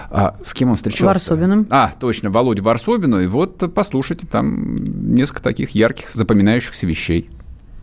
А, 0.10 0.36
с 0.42 0.54
кем 0.54 0.70
он 0.70 0.78
встречался? 0.78 1.06
Варсобиным. 1.06 1.68
А, 1.70 1.92
точно, 2.00 2.30
Володя 2.30 2.64
Варсобину. 2.64 3.20
И 3.20 3.28
вот 3.28 3.62
послушайте, 3.76 4.26
там 4.26 5.14
несколько 5.16 5.44
таких 5.44 5.72
ярких, 5.72 6.12
запоминающихся 6.12 6.88
вещей. 6.88 7.30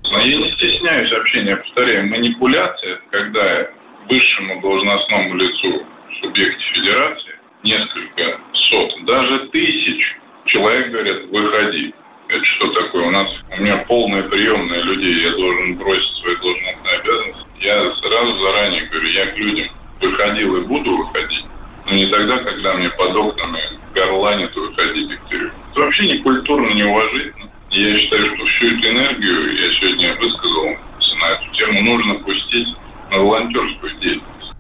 Я 0.05 0.25
не 0.25 0.51
стесняюсь 0.53 1.13
общения, 1.13 1.57
повторяю, 1.57 2.09
манипуляция, 2.09 2.99
когда 3.11 3.67
высшему 4.09 4.59
должностному 4.63 5.35
лицу 5.35 5.85
в 6.09 6.25
субъекте 6.25 6.65
федерации 6.75 7.34
несколько 7.65 8.41
сот, 8.53 9.05
даже 9.05 9.49
тысяч 9.49 10.17
человек 10.45 10.93
говорят, 10.93 11.25
выходи. 11.31 11.95
Это 12.29 12.45
что 12.45 12.69
такое? 12.69 13.07
У 13.07 13.11
нас 13.11 13.29
у 13.51 13.61
меня 13.61 13.79
полная 13.89 14.23
приемная 14.25 14.83
людей, 14.83 15.23
я 15.23 15.31
должен 15.33 15.77
бросить 15.77 16.17
свои 16.21 16.37
должностные 16.37 16.99
обязанности. 16.99 17.47
Я 17.61 17.93
сразу 17.97 18.39
заранее 18.39 18.87
говорю, 18.87 19.09
я 19.09 19.27
к 19.27 19.37
людям 19.37 19.69
выходил 20.01 20.57
и 20.57 20.67
буду 20.67 20.97
выходить, 20.97 21.45
но 21.87 21.95
не 21.95 22.07
тогда, 22.07 22.39
когда 22.39 22.75
мне 22.75 22.91
под 22.91 23.17
окнами 23.17 23.61
горланит 23.95 24.55
выходить 24.55 25.09
Дегтярев. 25.09 25.53
Это 25.73 25.81
вообще 25.81 26.07
не 26.07 26.19
культурно, 26.19 26.71
не 26.73 26.83
уважительно. 26.83 27.51
Я 27.71 27.99
считаю, 27.99 28.37
что 28.37 28.47
всю 28.47 28.67
эту 28.67 28.89
энергию, 28.89 29.57
я 29.57 29.75
сегодня 29.75 30.15
высказал 30.15 30.77
на 31.21 31.31
эту 31.31 31.53
тему, 31.53 31.83
нужно 31.83 32.15
пустить 32.17 32.69
на 33.11 33.19
волонтерскую 33.19 33.93
деятельность. 34.01 34.53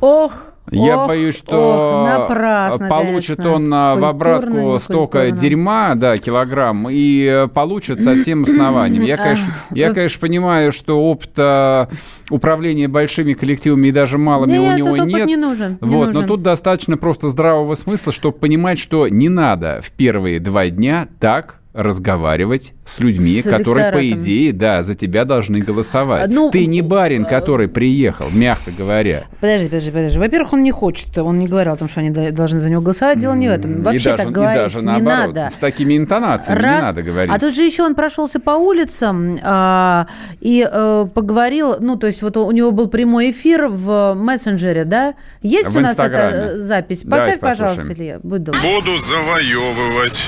Ох, 0.00 0.51
я 0.70 0.98
ох, 0.98 1.08
боюсь, 1.08 1.36
что 1.36 2.02
ох, 2.02 2.08
напрасно, 2.08 2.88
получит 2.88 3.36
конечно. 3.36 3.56
он 3.56 3.74
а, 3.74 3.96
в 3.96 4.04
обратку 4.04 4.78
столько 4.80 5.30
дерьма, 5.30 5.94
да, 5.94 6.16
килограмм, 6.16 6.88
и 6.90 7.48
получит 7.52 8.00
со 8.00 8.14
всем 8.16 8.44
основанием. 8.48 9.02
Я, 9.02 9.16
конечно, 9.16 9.52
я, 9.70 9.92
конечно, 9.92 10.20
понимаю, 10.20 10.72
что 10.72 11.02
опыта 11.02 11.88
управления 12.30 12.88
большими 12.88 13.32
коллективами 13.32 13.88
и 13.88 13.92
даже 13.92 14.18
малыми 14.18 14.52
нет, 14.52 14.72
у 14.72 14.76
него 14.76 14.96
нет. 15.04 15.26
Не 15.26 15.36
нужен. 15.36 15.78
Не 15.80 15.88
вот, 15.88 16.06
нужен. 16.06 16.20
но 16.22 16.26
тут 16.26 16.42
достаточно 16.42 16.96
просто 16.96 17.28
здравого 17.28 17.74
смысла, 17.74 18.12
чтобы 18.12 18.38
понимать, 18.38 18.78
что 18.78 19.08
не 19.08 19.28
надо 19.28 19.80
в 19.82 19.90
первые 19.90 20.38
два 20.40 20.68
дня 20.68 21.08
так 21.18 21.61
разговаривать 21.72 22.74
с 22.84 23.00
людьми, 23.00 23.40
с 23.40 23.48
которые, 23.48 23.92
по 23.92 24.10
идее, 24.10 24.52
да, 24.52 24.82
за 24.82 24.94
тебя 24.94 25.24
должны 25.24 25.60
голосовать. 25.60 26.30
Ну, 26.30 26.50
Ты 26.50 26.66
не 26.66 26.82
барин, 26.82 27.24
который 27.24 27.68
приехал, 27.68 28.26
мягко 28.30 28.70
говоря. 28.76 29.24
Подожди, 29.40 29.68
подожди, 29.68 29.90
подожди. 29.90 30.18
Во-первых, 30.18 30.52
он 30.52 30.62
не 30.62 30.70
хочет, 30.70 31.16
он 31.18 31.38
не 31.38 31.48
говорил 31.48 31.72
о 31.72 31.76
том, 31.76 31.88
что 31.88 32.00
они 32.00 32.10
должны 32.10 32.60
за 32.60 32.68
него 32.68 32.82
голосовать. 32.82 33.18
Дело 33.18 33.34
не 33.34 33.48
в 33.48 33.52
этом. 33.52 33.82
Вообще 33.82 34.00
и 34.00 34.12
даже, 34.12 34.24
так 34.24 34.32
говорить 34.32 34.56
и 34.56 34.58
даже 34.58 34.82
наоборот, 34.82 35.00
не 35.00 35.34
надо. 35.34 35.48
С 35.50 35.58
такими 35.58 35.96
интонациями 35.96 36.60
Раз, 36.60 36.76
не 36.76 36.82
надо 36.82 37.02
говорить. 37.02 37.34
А 37.34 37.38
тут 37.38 37.54
же 37.54 37.62
еще 37.62 37.84
он 37.84 37.94
прошелся 37.94 38.38
по 38.38 38.50
улицам 38.50 39.38
а, 39.42 40.08
и 40.40 40.66
а, 40.70 41.06
поговорил, 41.06 41.76
ну, 41.80 41.96
то 41.96 42.06
есть 42.06 42.20
вот 42.20 42.36
у 42.36 42.50
него 42.50 42.70
был 42.70 42.88
прямой 42.88 43.30
эфир 43.30 43.68
в 43.68 44.14
мессенджере, 44.14 44.84
да? 44.84 45.14
Есть 45.40 45.70
в 45.70 45.76
у 45.76 45.80
нас 45.80 45.98
эта 45.98 46.58
запись? 46.58 47.04
Поставь, 47.08 47.40
пожалуйста, 47.40 47.94
Илья, 47.94 48.20
будь 48.22 48.42
добр. 48.42 48.58
Буду 48.60 48.98
завоевывать 48.98 50.20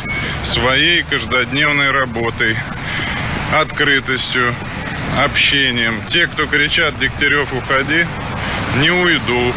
своей 0.43 1.03
каждой 1.03 1.34
каждодневной 1.35 1.91
работой, 1.91 2.57
открытостью, 3.53 4.55
общением. 5.25 6.01
Те, 6.07 6.29
кто 6.29 6.47
кричат 6.47 6.97
«Дегтярев, 7.01 7.53
уходи», 7.53 8.07
не 8.79 8.91
уйду. 8.91 9.53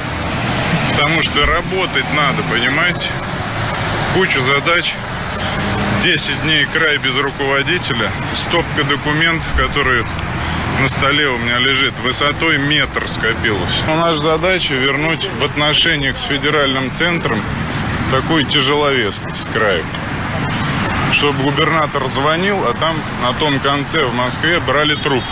Потому 0.89 1.21
что 1.21 1.45
работать 1.45 2.05
надо, 2.15 2.41
понимаете? 2.49 3.07
Куча 4.15 4.41
задач. 4.41 4.95
10 6.01 6.41
дней 6.41 6.65
край 6.73 6.97
без 6.97 7.15
руководителя. 7.15 8.09
Стопка 8.33 8.83
документов, 8.83 9.47
которые 9.55 10.03
на 10.81 10.87
столе 10.87 11.27
у 11.27 11.37
меня 11.37 11.59
лежит, 11.59 11.93
высотой 11.99 12.57
метр 12.57 13.07
скопилось. 13.07 13.83
Но 13.85 13.97
наша 13.97 14.19
задача 14.19 14.73
вернуть 14.73 15.29
в 15.39 15.43
отношениях 15.43 16.17
с 16.17 16.21
федеральным 16.23 16.91
центром 16.91 17.39
такую 18.11 18.45
тяжеловесность 18.45 19.47
краю 19.53 19.83
чтобы 21.12 21.43
губернатор 21.43 22.08
звонил, 22.10 22.58
а 22.67 22.74
там 22.80 22.96
на 23.24 23.34
том 23.39 23.60
конце 23.60 24.04
в 24.06 24.13
Москве 24.13 24.60
брали 24.60 24.96
труп. 24.96 25.24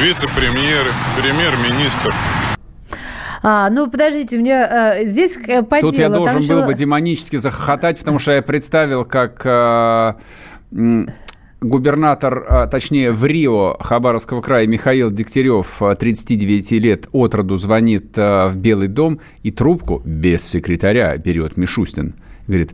Вице-премьеры, 0.00 0.90
премьер-министр. 1.20 2.14
А, 3.42 3.70
ну, 3.70 3.88
подождите, 3.88 4.38
мне 4.38 4.52
э, 4.52 5.06
здесь 5.06 5.38
по 5.68 5.80
Тут 5.80 5.94
делу, 5.94 6.00
я 6.00 6.08
должен 6.08 6.46
был 6.46 6.64
бы 6.64 6.74
демонически 6.74 7.36
захохотать, 7.36 7.98
потому 7.98 8.18
что 8.18 8.32
я 8.32 8.42
представил, 8.42 9.04
как 9.04 9.42
э, 9.44 10.14
губернатор, 11.60 12.46
а, 12.48 12.66
точнее, 12.66 13.12
в 13.12 13.24
Рио 13.24 13.76
Хабаровского 13.78 14.42
края 14.42 14.66
Михаил 14.66 15.10
Дегтярев, 15.10 15.80
39 15.98 16.72
лет 16.72 17.08
от 17.12 17.34
роду, 17.34 17.56
звонит 17.56 18.16
в 18.16 18.52
Белый 18.56 18.88
дом 18.88 19.20
и 19.42 19.50
трубку 19.50 20.02
без 20.04 20.44
секретаря 20.44 21.16
берет 21.16 21.56
Мишустин. 21.56 22.14
Говорит, 22.46 22.72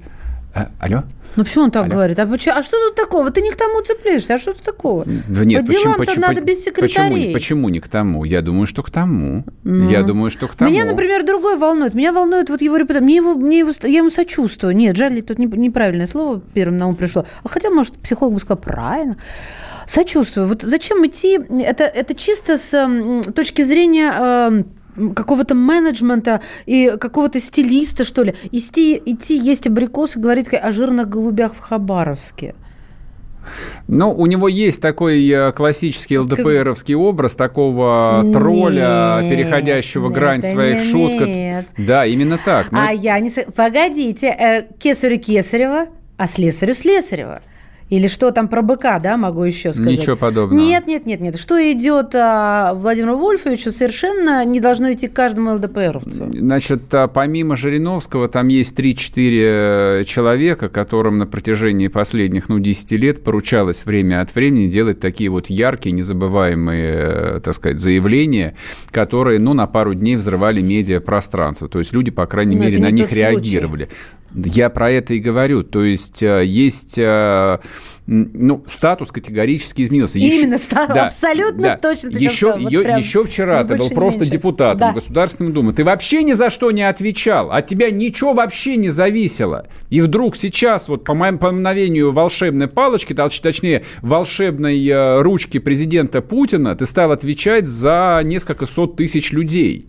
«А, 0.54 0.68
алло, 0.80 1.02
ну 1.36 1.42
почему 1.42 1.64
он 1.64 1.70
так 1.70 1.84
Алло. 1.84 1.94
говорит? 1.94 2.18
А, 2.18 2.26
почему, 2.26 2.54
а 2.56 2.62
что 2.62 2.76
тут 2.88 2.94
такого? 2.94 3.30
Ты 3.30 3.42
не 3.42 3.50
к 3.50 3.56
тому 3.56 3.82
цепляешься. 3.82 4.34
А 4.34 4.38
что 4.38 4.52
тут 4.52 4.62
такого? 4.62 5.04
Да 5.28 5.44
нет, 5.44 5.66
По 5.66 5.72
почему, 5.72 5.94
почему, 5.94 6.20
надо 6.20 6.40
без 6.40 6.62
секретарей. 6.62 7.10
Почему, 7.10 7.32
почему 7.32 7.68
не 7.70 7.80
к 7.80 7.88
тому? 7.88 8.24
Я 8.24 8.40
думаю, 8.40 8.66
что 8.66 8.82
к 8.82 8.90
тому. 8.90 9.44
Ну. 9.64 9.90
Я 9.90 10.02
думаю, 10.02 10.30
что 10.30 10.46
к 10.46 10.54
тому. 10.54 10.70
Меня, 10.70 10.84
например, 10.84 11.24
другое 11.24 11.56
волнует. 11.56 11.94
Меня 11.94 12.12
волнует 12.12 12.50
вот 12.50 12.62
его 12.62 12.76
репутация. 12.76 13.02
Мне 13.02 13.16
его, 13.16 13.34
мне 13.34 13.58
его, 13.60 13.72
я 13.82 13.98
ему 13.98 14.10
сочувствую. 14.10 14.76
Нет, 14.76 14.96
жаль, 14.96 15.20
тут 15.22 15.38
не, 15.38 15.46
неправильное 15.46 16.06
слово 16.06 16.40
первым 16.54 16.76
на 16.76 16.86
ум 16.86 16.94
пришло. 16.94 17.26
А 17.42 17.48
хотя, 17.48 17.70
может, 17.70 17.94
психолог 17.94 18.34
бы 18.34 18.40
сказал 18.40 18.58
правильно. 18.58 19.16
Сочувствую. 19.86 20.46
Вот 20.46 20.62
зачем 20.62 21.04
идти? 21.06 21.38
Это, 21.62 21.84
это 21.84 22.14
чисто 22.14 22.56
с 22.56 22.88
точки 23.34 23.62
зрения 23.62 24.12
э, 24.16 24.62
какого-то 25.14 25.54
менеджмента 25.54 26.40
и 26.66 26.92
какого-то 26.98 27.40
стилиста, 27.40 28.04
что 28.04 28.22
ли. 28.22 28.34
Идти, 28.52 29.00
идти 29.04 29.36
есть 29.36 29.66
абрикосы, 29.66 30.18
говорит 30.18 30.52
о 30.52 30.72
жирных 30.72 31.08
голубях 31.08 31.54
в 31.54 31.60
Хабаровске. 31.60 32.54
Ну, 33.88 34.10
у 34.10 34.26
него 34.26 34.48
есть 34.48 34.80
такой 34.80 35.28
э, 35.28 35.52
классический 35.52 36.18
ЛДПРовский 36.18 36.94
образ 36.94 37.34
такого 37.34 38.22
нет, 38.22 38.32
тролля, 38.32 39.26
переходящего 39.28 40.08
нет, 40.08 40.14
грань 40.14 40.42
своих 40.42 40.80
нет, 40.80 40.90
шуток. 40.90 41.28
Нет. 41.28 41.66
Да, 41.76 42.06
именно 42.06 42.38
так. 42.42 42.72
Но... 42.72 42.80
А 42.80 42.90
я 42.90 43.18
не... 43.20 43.30
Погодите, 43.54 44.28
э, 44.28 44.62
кесарю 44.78 45.18
Кесарева, 45.18 45.88
а 46.16 46.26
слесарю 46.26 46.74
Слесарева. 46.74 47.42
Или 47.90 48.08
что 48.08 48.30
там 48.30 48.48
про 48.48 48.62
быка, 48.62 48.98
да, 48.98 49.16
могу 49.16 49.44
еще 49.44 49.72
сказать? 49.72 49.98
Ничего 49.98 50.16
подобного. 50.16 50.58
Нет, 50.58 50.86
нет, 50.86 51.04
нет, 51.06 51.20
нет. 51.20 51.38
Что 51.38 51.60
идет 51.72 52.14
а, 52.14 52.72
Владимиру 52.74 53.16
Вольфовичу, 53.16 53.70
совершенно 53.72 54.44
не 54.44 54.58
должно 54.58 54.92
идти 54.92 55.06
каждому 55.06 55.54
ЛДПРовцу. 55.54 56.30
Значит, 56.32 56.94
а, 56.94 57.08
помимо 57.08 57.56
Жириновского, 57.56 58.28
там 58.28 58.48
есть 58.48 58.78
3-4 58.78 60.00
э, 60.00 60.04
человека, 60.04 60.68
которым 60.70 61.18
на 61.18 61.26
протяжении 61.26 61.88
последних, 61.88 62.48
ну, 62.48 62.58
10 62.58 62.92
лет 62.92 63.22
поручалось 63.22 63.84
время 63.84 64.22
от 64.22 64.34
времени 64.34 64.68
делать 64.68 64.98
такие 64.98 65.28
вот 65.28 65.50
яркие, 65.50 65.92
незабываемые, 65.92 67.36
э, 67.36 67.40
так 67.44 67.54
сказать, 67.54 67.78
заявления, 67.78 68.54
которые, 68.90 69.38
ну, 69.38 69.52
на 69.52 69.66
пару 69.66 69.92
дней 69.92 70.16
взрывали 70.16 70.62
медиапространство. 70.62 71.68
То 71.68 71.80
есть 71.80 71.92
люди, 71.92 72.10
по 72.10 72.24
крайней 72.26 72.56
Но 72.56 72.64
мере, 72.64 72.78
на 72.78 72.90
них 72.90 73.12
реагировали. 73.12 73.88
Я 74.34 74.70
про 74.70 74.90
это 74.90 75.14
и 75.14 75.18
говорю. 75.18 75.62
То 75.62 75.84
есть 75.84 76.22
э, 76.22 76.44
есть 76.44 76.98
э, 76.98 77.58
ну, 78.06 78.62
статус 78.66 79.10
категорически 79.12 79.82
изменился. 79.82 80.18
Именно 80.18 80.54
еще, 80.54 80.64
статус, 80.64 80.94
да, 80.94 81.06
абсолютно 81.06 81.62
да. 81.62 81.76
точно. 81.76 82.10
Ты 82.10 82.18
еще, 82.18 82.50
сказал, 82.50 82.60
вот 82.60 82.98
еще 82.98 83.24
вчера 83.24 83.64
ты 83.64 83.76
был 83.76 83.90
просто 83.90 84.20
меньше. 84.20 84.32
депутатом 84.32 84.78
да. 84.78 84.92
Государственной 84.92 85.52
Думы. 85.52 85.72
Ты 85.72 85.84
вообще 85.84 86.22
ни 86.22 86.32
за 86.32 86.50
что 86.50 86.70
не 86.70 86.82
отвечал. 86.82 87.50
От 87.50 87.66
тебя 87.66 87.90
ничего 87.90 88.34
вообще 88.34 88.76
не 88.76 88.90
зависело. 88.90 89.66
И 89.90 90.00
вдруг 90.00 90.36
сейчас, 90.36 90.88
вот 90.88 91.04
по 91.04 91.14
моему 91.14 91.38
по 91.38 91.52
мгновению 91.52 92.12
волшебной 92.12 92.66
палочки, 92.66 93.14
точнее, 93.14 93.84
волшебной 94.02 94.84
э, 94.86 95.22
ручки 95.22 95.58
президента 95.58 96.20
Путина, 96.20 96.74
ты 96.74 96.86
стал 96.86 97.12
отвечать 97.12 97.66
за 97.66 98.20
несколько 98.24 98.66
сот 98.66 98.96
тысяч 98.96 99.32
людей 99.32 99.86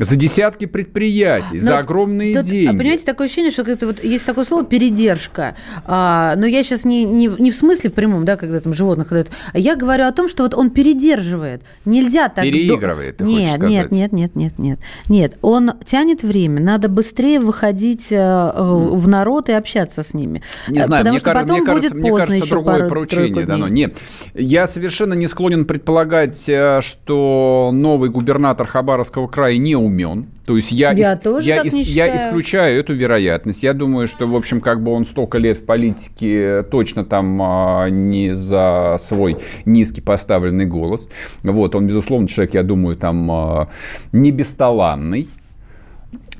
за 0.00 0.16
десятки 0.16 0.64
предприятий, 0.64 1.58
но 1.58 1.60
за 1.60 1.78
огромные 1.78 2.34
тут, 2.34 2.46
деньги. 2.46 2.78
Понимаете, 2.78 3.04
такое 3.04 3.26
ощущение, 3.26 3.50
что 3.50 3.62
это 3.62 3.86
вот 3.86 4.02
есть 4.02 4.24
такое 4.24 4.44
слово 4.44 4.64
передержка. 4.64 5.56
А, 5.84 6.36
но 6.36 6.46
я 6.46 6.62
сейчас 6.62 6.86
не, 6.86 7.04
не, 7.04 7.26
не 7.26 7.50
в 7.50 7.54
смысле 7.54 7.90
в 7.90 7.92
прямом, 7.92 8.24
да, 8.24 8.38
когда 8.38 8.60
там 8.60 8.72
животных 8.72 9.10
дают, 9.10 9.28
а 9.52 9.58
я 9.58 9.76
говорю 9.76 10.06
о 10.06 10.12
том, 10.12 10.26
что 10.26 10.44
вот 10.44 10.54
он 10.54 10.70
передерживает. 10.70 11.62
Нельзя 11.84 12.30
так... 12.30 12.44
Переигрывает, 12.44 13.18
до... 13.18 13.26
ты 13.26 13.30
нет, 13.30 13.54
сказать. 13.56 13.70
нет, 13.70 13.92
нет, 13.92 14.12
нет, 14.12 14.36
нет, 14.36 14.58
нет. 14.58 14.78
Нет, 15.08 15.36
он 15.42 15.72
тянет 15.84 16.22
время. 16.22 16.62
Надо 16.62 16.88
быстрее 16.88 17.38
выходить 17.38 18.06
mm. 18.10 18.96
в 18.96 19.06
народ 19.06 19.50
и 19.50 19.52
общаться 19.52 20.02
с 20.02 20.14
ними. 20.14 20.42
Не 20.66 20.82
знаю, 20.82 21.06
мне, 21.06 21.20
кар... 21.20 21.44
мне 21.44 21.62
кажется, 21.62 21.94
мне 21.94 22.16
кажется 22.16 22.48
другое 22.48 22.78
пару, 22.78 22.88
поручение 22.88 23.44
дано. 23.44 23.68
Нет, 23.68 23.98
я 24.32 24.66
совершенно 24.66 25.12
не 25.12 25.28
склонен 25.28 25.66
предполагать, 25.66 26.48
э, 26.48 26.80
что 26.80 27.68
новый 27.70 28.08
губернатор 28.08 28.66
Хабаровского 28.66 29.28
края 29.28 29.58
не 29.58 29.76
умеет 29.76 29.89
умен. 29.90 30.26
То 30.46 30.56
есть 30.56 30.72
я, 30.72 30.92
я, 30.92 31.12
ис- 31.14 31.22
тоже 31.22 31.48
я, 31.48 31.62
ис- 31.62 31.74
не 31.74 31.82
я 31.82 32.16
исключаю 32.16 32.80
эту 32.80 32.94
вероятность. 32.94 33.62
Я 33.62 33.72
думаю, 33.72 34.06
что, 34.06 34.26
в 34.26 34.34
общем, 34.34 34.60
как 34.60 34.82
бы 34.82 34.92
он 34.92 35.04
столько 35.04 35.38
лет 35.38 35.58
в 35.58 35.64
политике 35.64 36.62
точно 36.70 37.04
там 37.04 37.40
а, 37.42 37.88
не 37.90 38.34
за 38.34 38.96
свой 38.98 39.36
низкий 39.64 40.00
поставленный 40.00 40.66
голос. 40.66 41.08
Вот, 41.42 41.74
он, 41.74 41.86
безусловно, 41.86 42.28
человек, 42.28 42.54
я 42.54 42.62
думаю, 42.62 42.96
там 42.96 43.30
а, 43.30 43.68
не 44.12 44.30
бесталанный. 44.30 45.28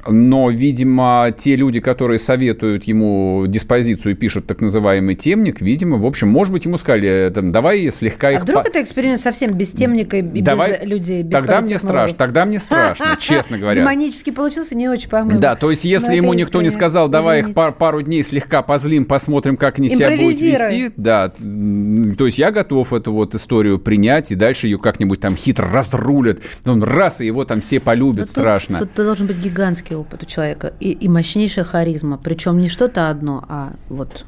Но, 0.09 0.51
видимо, 0.51 1.35
те 1.37 1.57
люди, 1.57 1.81
которые 1.81 2.19
советуют 2.19 2.85
ему 2.85 3.45
диспозицию 3.47 4.13
и 4.13 4.15
пишут 4.15 4.47
так 4.47 4.61
называемый 4.61 5.15
темник, 5.15 5.61
видимо, 5.61 5.99
в 5.99 6.07
общем, 6.07 6.29
может 6.29 6.53
быть, 6.53 6.65
ему 6.65 6.79
сказали, 6.79 7.31
там, 7.35 7.51
давай 7.51 7.91
слегка 7.91 8.29
а 8.29 8.33
их... 8.33 8.39
А 8.41 8.43
вдруг 8.43 8.65
по... 8.65 8.69
это 8.69 8.83
эксперимент 8.83 9.21
совсем 9.21 9.53
без 9.53 9.73
темника 9.73 10.19
и 10.19 10.43
давай... 10.43 10.79
без 10.81 10.87
людей, 10.87 11.23
без 11.23 11.39
Тогда 11.39 11.61
мне 11.61 11.79
страшно, 11.79 12.17
тогда 12.17 12.45
мне 12.45 12.59
страшно, 12.59 13.17
честно 13.21 13.59
говоря. 13.59 13.81
Демонически 13.81 14.31
получился, 14.31 14.75
не 14.75 14.89
очень 14.89 15.09
по 15.09 15.23
Да, 15.23 15.57
то 15.57 15.71
есть, 15.71 15.85
если 15.85 16.15
ему 16.15 16.33
никто 16.35 16.63
не 16.63 16.71
сказал, 16.71 17.09
давай 17.09 17.41
их 17.41 17.55
пар, 17.55 17.73
пару 17.73 18.03
дней 18.03 18.23
слегка 18.23 18.63
позлим, 18.63 19.05
посмотрим, 19.05 19.57
как 19.57 19.79
они 19.79 19.89
себя 19.89 20.11
будут 20.11 20.41
вести, 20.41 20.93
да, 20.97 21.29
то 21.29 22.27
есть 22.27 22.39
я 22.39 22.51
готов 22.51 22.93
эту 22.93 23.13
вот 23.13 23.35
историю 23.35 23.79
принять, 23.79 24.33
и 24.33 24.35
дальше 24.35 24.67
ее 24.67 24.79
как-нибудь 24.79 25.21
там 25.21 25.37
хитро 25.37 25.69
разрулят, 25.71 26.41
он 26.67 26.83
раз, 26.83 27.21
и 27.21 27.27
его 27.27 27.45
там 27.45 27.61
все 27.61 27.81
полюбят 27.81 28.29
страшно. 28.29 28.79
Тут, 28.79 28.93
тут 28.93 29.05
должен 29.05 29.27
быть 29.27 29.39
гигантский 29.39 29.90
гигантский 29.91 29.97
опыт 29.97 30.23
у 30.23 30.27
человека 30.27 30.73
и, 30.81 30.93
и 30.93 31.09
мощнейшая 31.09 31.65
харизма. 31.65 32.19
Причем 32.19 32.61
не 32.61 32.69
что-то 32.69 33.11
одно, 33.11 33.45
а 33.49 33.73
вот 33.89 34.25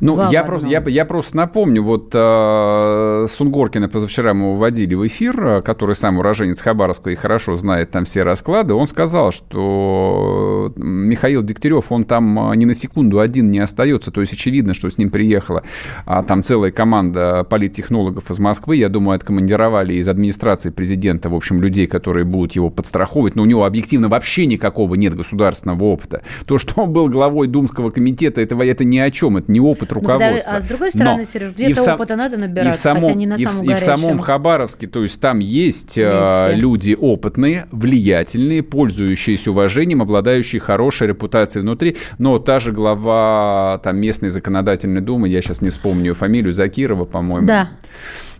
ну, 0.00 0.30
я 0.30 0.44
просто, 0.44 0.68
я, 0.68 0.82
я 0.86 1.04
просто 1.04 1.36
напомню, 1.36 1.82
вот 1.82 2.10
э, 2.14 3.26
Сунгоркина 3.28 3.88
позавчера 3.88 4.34
мы 4.34 4.56
вводили 4.56 4.94
в 4.94 5.06
эфир, 5.06 5.46
э, 5.46 5.62
который 5.62 5.94
сам 5.94 6.18
уроженец 6.18 6.60
Хабаровска 6.60 7.10
и 7.10 7.14
хорошо 7.14 7.56
знает 7.56 7.90
там 7.90 8.04
все 8.04 8.22
расклады, 8.22 8.74
он 8.74 8.88
сказал, 8.88 9.32
что 9.32 10.72
Михаил 10.76 11.42
Дегтярев, 11.42 11.90
он 11.90 12.04
там 12.04 12.52
э, 12.52 12.56
ни 12.56 12.64
на 12.64 12.74
секунду 12.74 13.20
один 13.20 13.50
не 13.50 13.58
остается, 13.58 14.10
то 14.10 14.20
есть 14.20 14.32
очевидно, 14.32 14.74
что 14.74 14.90
с 14.90 14.98
ним 14.98 15.10
приехала 15.10 15.62
а, 16.06 16.22
там 16.22 16.42
целая 16.42 16.70
команда 16.70 17.44
политтехнологов 17.44 18.30
из 18.30 18.38
Москвы, 18.38 18.76
я 18.76 18.88
думаю, 18.88 19.16
откомандировали 19.16 19.94
из 19.94 20.08
администрации 20.08 20.70
президента, 20.70 21.28
в 21.28 21.34
общем, 21.34 21.60
людей, 21.60 21.86
которые 21.86 22.24
будут 22.24 22.52
его 22.52 22.70
подстраховывать, 22.70 23.36
но 23.36 23.42
у 23.42 23.46
него 23.46 23.64
объективно 23.64 24.08
вообще 24.08 24.46
никакого 24.46 24.94
нет 24.94 25.14
государственного 25.14 25.84
опыта. 25.84 26.22
То, 26.46 26.58
что 26.58 26.82
он 26.82 26.92
был 26.92 27.08
главой 27.08 27.48
Думского 27.48 27.90
комитета, 27.90 28.40
этого, 28.40 28.62
это 28.64 28.84
ни 28.84 28.98
о 28.98 29.10
чем, 29.10 29.36
это 29.36 29.50
не 29.54 29.60
опыт 29.60 29.90
ну, 29.90 29.94
руководства. 29.94 30.52
Да, 30.52 30.58
а 30.58 30.60
с 30.60 30.64
другой 30.64 30.90
стороны, 30.90 31.18
Но 31.18 31.24
Сереж, 31.24 31.52
где-то 31.52 31.82
сам, 31.82 31.94
опыта 31.94 32.16
надо 32.16 32.36
набираться, 32.36 32.70
и 32.70 32.72
в 32.72 32.76
самом, 32.76 33.02
хотя 33.02 33.14
не 33.14 33.26
на 33.26 33.34
и 33.34 33.46
самом 33.46 33.66
в, 33.66 33.70
И 33.70 33.74
в 33.74 33.78
самом 33.78 34.18
Хабаровске, 34.18 34.86
то 34.86 35.02
есть 35.02 35.20
там 35.20 35.38
есть 35.38 35.96
Вместе. 35.96 36.54
люди 36.54 36.96
опытные, 37.00 37.66
влиятельные, 37.70 38.62
пользующиеся 38.62 39.52
уважением, 39.52 40.02
обладающие 40.02 40.60
хорошей 40.60 41.08
репутацией 41.08 41.62
внутри. 41.62 41.96
Но 42.18 42.38
та 42.38 42.58
же 42.58 42.72
глава 42.72 43.80
там, 43.82 43.96
местной 43.96 44.28
законодательной 44.28 45.00
думы, 45.00 45.28
я 45.28 45.40
сейчас 45.40 45.62
не 45.62 45.70
вспомню 45.70 46.06
ее 46.06 46.14
фамилию, 46.14 46.52
Закирова, 46.52 47.04
по-моему. 47.04 47.46
Да. 47.46 47.70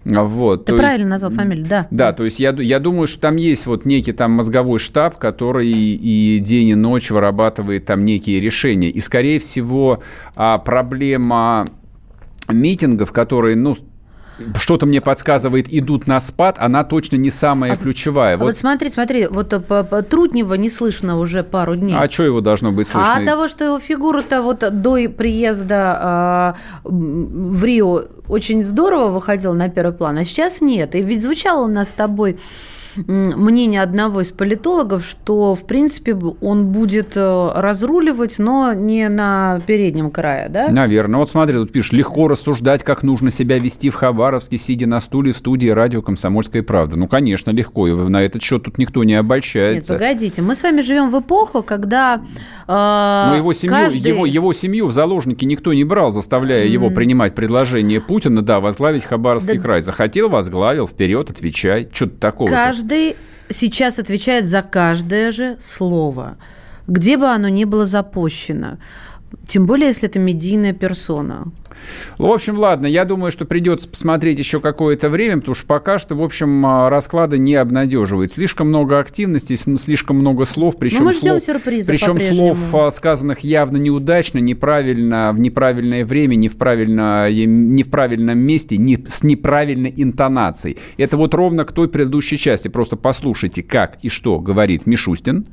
Вот, 0.05 0.67
Ты 0.67 0.77
правильно 0.77 1.15
есть, 1.15 1.23
назвал 1.23 1.33
фамилию, 1.33 1.67
да. 1.67 1.87
Да, 1.91 2.13
то 2.13 2.25
есть 2.25 2.39
я, 2.39 2.51
я 2.51 2.79
думаю, 2.79 3.07
что 3.07 3.23
там 3.23 3.37
есть 3.37 3.67
вот 3.67 3.87
некий 3.87 4.13
там 4.13 4.33
мозговой 4.33 4.79
штаб, 4.79 5.19
который 5.19 5.69
и 5.69 6.39
день, 6.41 6.69
и 6.69 6.75
ночь 6.75 7.11
вырабатывает 7.11 7.87
там 7.87 8.05
некие 8.05 8.39
решения. 8.41 8.91
И, 8.91 9.01
скорее 9.01 9.41
всего, 9.41 10.03
а, 10.37 10.59
проблема 10.59 11.67
митингов, 12.51 13.13
которые, 13.13 13.57
ну, 13.57 13.77
что-то 14.57 14.87
мне 14.87 15.01
подсказывает, 15.01 15.67
идут 15.73 16.07
на 16.07 16.21
спад, 16.21 16.57
она 16.59 16.85
точно 16.85 17.17
не 17.17 17.31
самая 17.31 17.73
а, 17.73 17.77
ключевая. 17.77 18.35
А 18.35 18.39
вот. 18.39 18.47
вот 18.47 18.57
смотри, 18.57 18.91
смотри, 18.91 19.27
вот 19.27 19.53
э, 19.53 19.61
по, 19.61 19.85
по, 19.85 20.03
Трутнева 20.03 20.55
не 20.55 20.71
слышно 20.71 21.19
уже 21.19 21.43
пару 21.43 21.77
дней. 21.77 21.97
А 21.97 22.11
что 22.11 22.25
его 22.25 22.41
должно 22.41 22.73
быть 22.73 22.89
слышно? 22.89 23.15
А 23.15 23.19
от 23.19 23.25
того, 23.25 23.49
что 23.49 23.65
его 23.65 23.79
фигура-то 23.79 24.43
вот 24.43 24.65
до 24.83 24.97
приезда 25.09 26.55
э, 26.85 26.89
в 26.89 27.65
Рио 27.65 28.05
очень 28.29 28.65
здорово 28.65 29.09
выходила 29.09 29.53
на 29.53 29.69
первый 29.69 29.93
план, 29.93 30.19
а 30.19 30.25
сейчас 30.25 30.61
нет. 30.61 30.95
И 30.95 31.03
ведь 31.03 31.23
звучал 31.23 31.65
у 31.65 31.69
нас 31.69 31.91
с 31.91 31.95
тобой 31.95 32.39
мнение 32.97 33.83
одного 33.83 34.21
из 34.21 34.31
политологов, 34.31 35.05
что, 35.05 35.55
в 35.55 35.67
принципе, 35.67 36.15
он 36.15 36.67
будет 36.67 37.17
э, 37.17 37.51
разруливать, 37.55 38.39
но 38.39 38.73
не 38.73 39.09
на 39.09 39.61
переднем 39.67 40.11
крае, 40.11 40.49
да? 40.49 40.69
Наверное. 40.69 41.19
Вот 41.19 41.31
смотри, 41.31 41.55
тут 41.55 41.73
пишешь, 41.73 41.93
легко 41.93 42.29
рассуждать, 42.29 42.83
как 42.85 43.03
нужно 43.03 43.31
себя 43.31 43.59
вести 43.59 43.91
в 43.91 43.95
Хабаровске, 43.95 44.59
сидя 44.59 44.87
на 44.87 45.01
стуле 45.01 45.33
в 45.33 45.37
студии 45.37 45.69
радио 45.69 46.03
«Комсомольская 46.03 46.63
правда». 46.63 46.97
Ну, 46.97 47.09
конечно, 47.09 47.51
легко, 47.51 47.89
и 47.89 47.93
на 47.93 48.23
этот 48.23 48.43
счет 48.43 48.63
тут 48.63 48.79
никто 48.79 49.05
не 49.05 49.15
обольщается. 49.15 49.95
Нет, 49.95 50.03
погодите, 50.03 50.43
мы 50.43 50.55
с 50.55 50.63
вами 50.63 50.81
живем 50.81 51.11
в 51.11 51.19
эпоху, 51.19 51.63
когда 51.63 52.23
э, 52.67 53.29
Но 53.31 53.35
его 53.37 53.53
семью, 53.53 53.77
каждый... 53.77 53.99
его, 53.99 54.27
его 54.27 54.53
семью 54.53 54.87
в 54.87 54.93
заложники 54.93 55.45
никто 55.45 55.73
не 55.73 55.85
брал, 55.85 56.11
заставляя 56.11 56.65
mm. 56.65 56.69
его 56.69 56.91
принимать 56.91 57.35
предложение 57.35 58.01
Путина, 58.01 58.43
да, 58.43 58.61
возглавить 58.61 59.05
Хабаровский 59.05 59.57
да... 59.57 59.63
край. 59.63 59.83
Захотел, 59.83 60.29
возглавил, 60.29 60.87
вперед, 60.87 61.31
отвечай. 61.31 61.89
Что-то 61.93 62.19
такого. 62.19 62.49
Каждый 62.49 62.84
каждый 62.85 63.17
сейчас 63.49 63.99
отвечает 63.99 64.47
за 64.47 64.63
каждое 64.63 65.33
же 65.33 65.57
слово, 65.59 66.37
где 66.87 67.17
бы 67.17 67.27
оно 67.29 67.49
ни 67.49 67.65
было 67.65 67.87
запущено. 67.87 68.77
Тем 69.47 69.67
более, 69.67 69.89
если 69.89 70.09
это 70.09 70.19
медийная 70.19 70.73
персона. 70.73 71.53
В 72.19 72.27
общем, 72.27 72.59
ладно, 72.59 72.87
я 72.87 73.05
думаю, 73.05 73.31
что 73.33 73.45
придется 73.45 73.89
посмотреть 73.89 74.39
еще 74.39 74.61
какое-то 74.61 75.11
время, 75.11 75.39
потому 75.39 75.55
что 75.55 75.67
пока 75.67 75.99
что, 75.99 76.15
в 76.15 76.23
общем, 76.23 76.65
а, 76.65 76.89
расклады 76.89 77.39
не 77.39 77.55
обнадеживают. 77.55 78.33
Слишком 78.33 78.69
много 78.69 78.99
активности, 78.99 79.55
слишком 79.55 80.19
много 80.19 80.45
слов, 80.45 80.79
причем, 80.79 81.13
ждем 81.13 81.41
слов, 81.41 81.63
причем 81.65 82.21
слов, 82.21 82.75
а, 82.75 82.91
сказанных 82.91 83.41
явно 83.41 83.77
неудачно, 83.77 84.39
неправильно, 84.39 85.33
в 85.33 85.41
неправильное 85.41 86.05
время, 86.05 86.35
не 86.37 86.49
в, 86.49 86.57
правильно, 86.57 87.31
не 87.31 87.83
в 87.83 87.91
правильном 87.91 88.39
месте, 88.39 88.77
не, 88.77 89.05
с 89.07 89.23
неправильной 89.23 89.93
интонацией. 89.97 90.79
Это 90.97 91.17
вот 91.17 91.35
ровно 91.35 91.65
к 91.65 91.73
той 91.73 91.89
предыдущей 91.89 92.39
части. 92.39 92.69
Просто 92.69 92.97
послушайте, 92.97 93.63
как 93.63 93.99
и 94.03 94.09
что 94.09 94.39
говорит 94.39 94.87
Мишустин, 94.87 95.47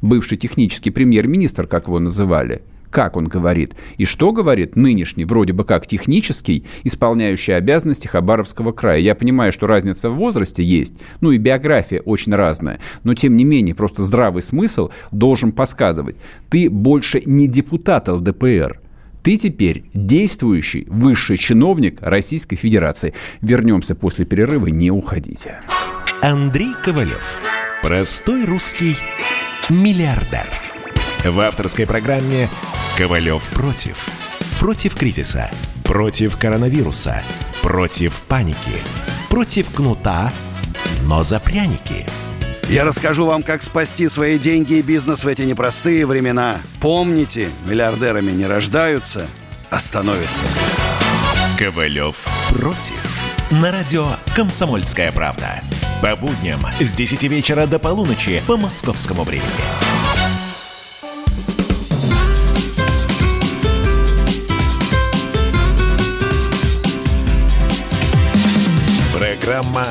бывший 0.00 0.36
технический 0.36 0.90
премьер-министр, 0.90 1.66
как 1.66 1.86
его 1.86 1.98
называли, 1.98 2.62
как 2.92 3.16
он 3.16 3.26
говорит, 3.26 3.74
и 3.96 4.04
что 4.04 4.30
говорит 4.32 4.76
нынешний, 4.76 5.24
вроде 5.24 5.52
бы 5.52 5.64
как 5.64 5.86
технический, 5.86 6.64
исполняющий 6.84 7.52
обязанности 7.52 8.06
Хабаровского 8.06 8.72
края. 8.72 9.00
Я 9.00 9.14
понимаю, 9.14 9.50
что 9.50 9.66
разница 9.66 10.10
в 10.10 10.14
возрасте 10.14 10.62
есть, 10.62 10.94
ну 11.20 11.32
и 11.32 11.38
биография 11.38 12.00
очень 12.00 12.34
разная, 12.34 12.78
но 13.02 13.14
тем 13.14 13.36
не 13.36 13.44
менее 13.44 13.74
просто 13.74 14.02
здравый 14.02 14.42
смысл 14.42 14.90
должен 15.10 15.52
подсказывать. 15.52 16.16
Ты 16.50 16.70
больше 16.70 17.22
не 17.24 17.48
депутат 17.48 18.08
ЛДПР, 18.08 18.78
ты 19.22 19.36
теперь 19.36 19.84
действующий 19.94 20.86
высший 20.88 21.36
чиновник 21.36 21.98
Российской 22.02 22.56
Федерации. 22.56 23.14
Вернемся 23.40 23.94
после 23.94 24.24
перерыва, 24.24 24.66
не 24.66 24.90
уходите. 24.90 25.60
Андрей 26.20 26.72
Ковалев. 26.84 27.22
Простой 27.82 28.44
русский 28.44 28.96
миллиардер. 29.70 30.46
В 31.24 31.38
авторской 31.38 31.86
программе 31.86 32.48
Ковалев 32.96 33.42
против. 33.54 33.96
Против 34.60 34.94
кризиса. 34.94 35.50
Против 35.82 36.36
коронавируса. 36.36 37.22
Против 37.62 38.20
паники. 38.28 38.82
Против 39.30 39.70
кнута, 39.70 40.30
но 41.04 41.22
за 41.22 41.40
пряники. 41.40 42.06
Я 42.68 42.84
расскажу 42.84 43.24
вам, 43.24 43.42
как 43.42 43.62
спасти 43.62 44.08
свои 44.08 44.38
деньги 44.38 44.74
и 44.74 44.82
бизнес 44.82 45.24
в 45.24 45.28
эти 45.28 45.42
непростые 45.42 46.04
времена. 46.04 46.58
Помните, 46.80 47.48
миллиардерами 47.64 48.30
не 48.30 48.46
рождаются, 48.46 49.26
а 49.70 49.80
становятся. 49.80 50.44
Ковалев 51.58 52.26
против. 52.50 53.22
На 53.50 53.70
радио 53.70 54.06
«Комсомольская 54.36 55.12
правда». 55.12 55.62
По 56.02 56.14
будням 56.14 56.60
с 56.78 56.92
10 56.92 57.22
вечера 57.24 57.66
до 57.66 57.78
полуночи 57.78 58.42
по 58.46 58.56
московскому 58.56 59.22
времени. 59.22 59.91
Программа 69.52 69.84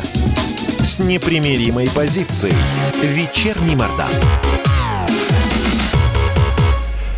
с 0.80 1.00
непримиримой 1.02 1.88
позицией. 1.96 2.56
Вечерний 3.04 3.76
Мордан. 3.76 4.10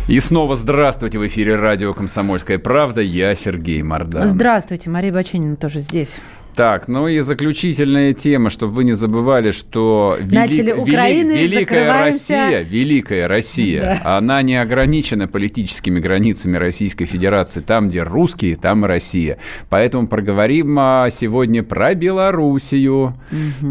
И 0.08 0.20
снова 0.20 0.54
здравствуйте 0.54 1.18
в 1.18 1.26
эфире 1.26 1.56
радио 1.56 1.94
«Комсомольская 1.94 2.58
правда». 2.58 3.00
Я 3.00 3.34
Сергей 3.34 3.82
Мордан. 3.82 4.28
Здравствуйте, 4.28 4.90
Мария 4.90 5.10
Баченина 5.10 5.56
тоже 5.56 5.80
здесь. 5.80 6.16
Так, 6.54 6.86
ну 6.86 7.08
и 7.08 7.18
заключительная 7.18 8.12
тема, 8.12 8.48
чтобы 8.48 8.74
вы 8.74 8.84
не 8.84 8.92
забывали, 8.92 9.50
что 9.50 10.16
вели... 10.20 10.36
Начали 10.36 10.72
Украины, 10.72 11.32
вели... 11.32 11.48
Великая 11.48 11.86
закрываемся. 11.86 12.34
Россия, 12.34 12.60
Великая 12.60 13.26
Россия, 13.26 14.00
она 14.04 14.40
не 14.42 14.56
ограничена 14.56 15.26
политическими 15.26 15.98
границами 15.98 16.56
Российской 16.56 17.06
Федерации. 17.06 17.60
Там, 17.60 17.88
где 17.88 18.04
русские, 18.04 18.54
там 18.54 18.84
и 18.84 18.88
Россия. 18.88 19.38
Поэтому 19.68 20.06
проговорим 20.06 20.76
а, 20.78 21.08
сегодня 21.10 21.64
про 21.64 21.94
Белоруссию. 21.94 23.14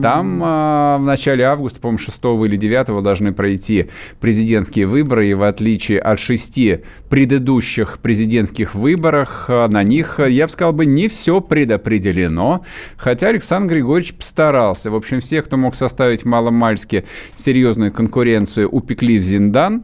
Там 0.01 0.41
а, 0.43 0.97
в 0.97 1.03
начале 1.03 1.45
августа, 1.45 1.79
по-моему, 1.79 1.99
6 1.99 2.17
или 2.17 2.57
9 2.57 3.01
должны 3.01 3.31
пройти 3.31 3.87
президентские 4.19 4.87
выборы, 4.87 5.29
и 5.29 5.33
в 5.33 5.43
отличие 5.43 5.99
от 5.99 6.19
шести 6.19 6.81
предыдущих 7.09 7.99
президентских 7.99 8.75
выборах, 8.75 9.45
а, 9.47 9.69
на 9.69 9.83
них, 9.83 10.19
я 10.19 10.47
бы 10.47 10.51
сказал, 10.51 10.73
бы 10.73 10.85
не 10.85 11.07
все 11.07 11.39
предопределено. 11.39 12.63
Хотя 12.97 13.29
Александр 13.29 13.73
Григорьевич 13.73 14.13
постарался. 14.13 14.91
В 14.91 14.95
общем, 14.95 15.19
всех, 15.19 15.45
кто 15.45 15.57
мог 15.57 15.75
составить 15.75 16.25
маломальски 16.25 17.05
серьезную 17.35 17.91
конкуренцию, 17.91 18.69
упекли 18.69 19.19
в 19.19 19.23
Зиндан. 19.23 19.83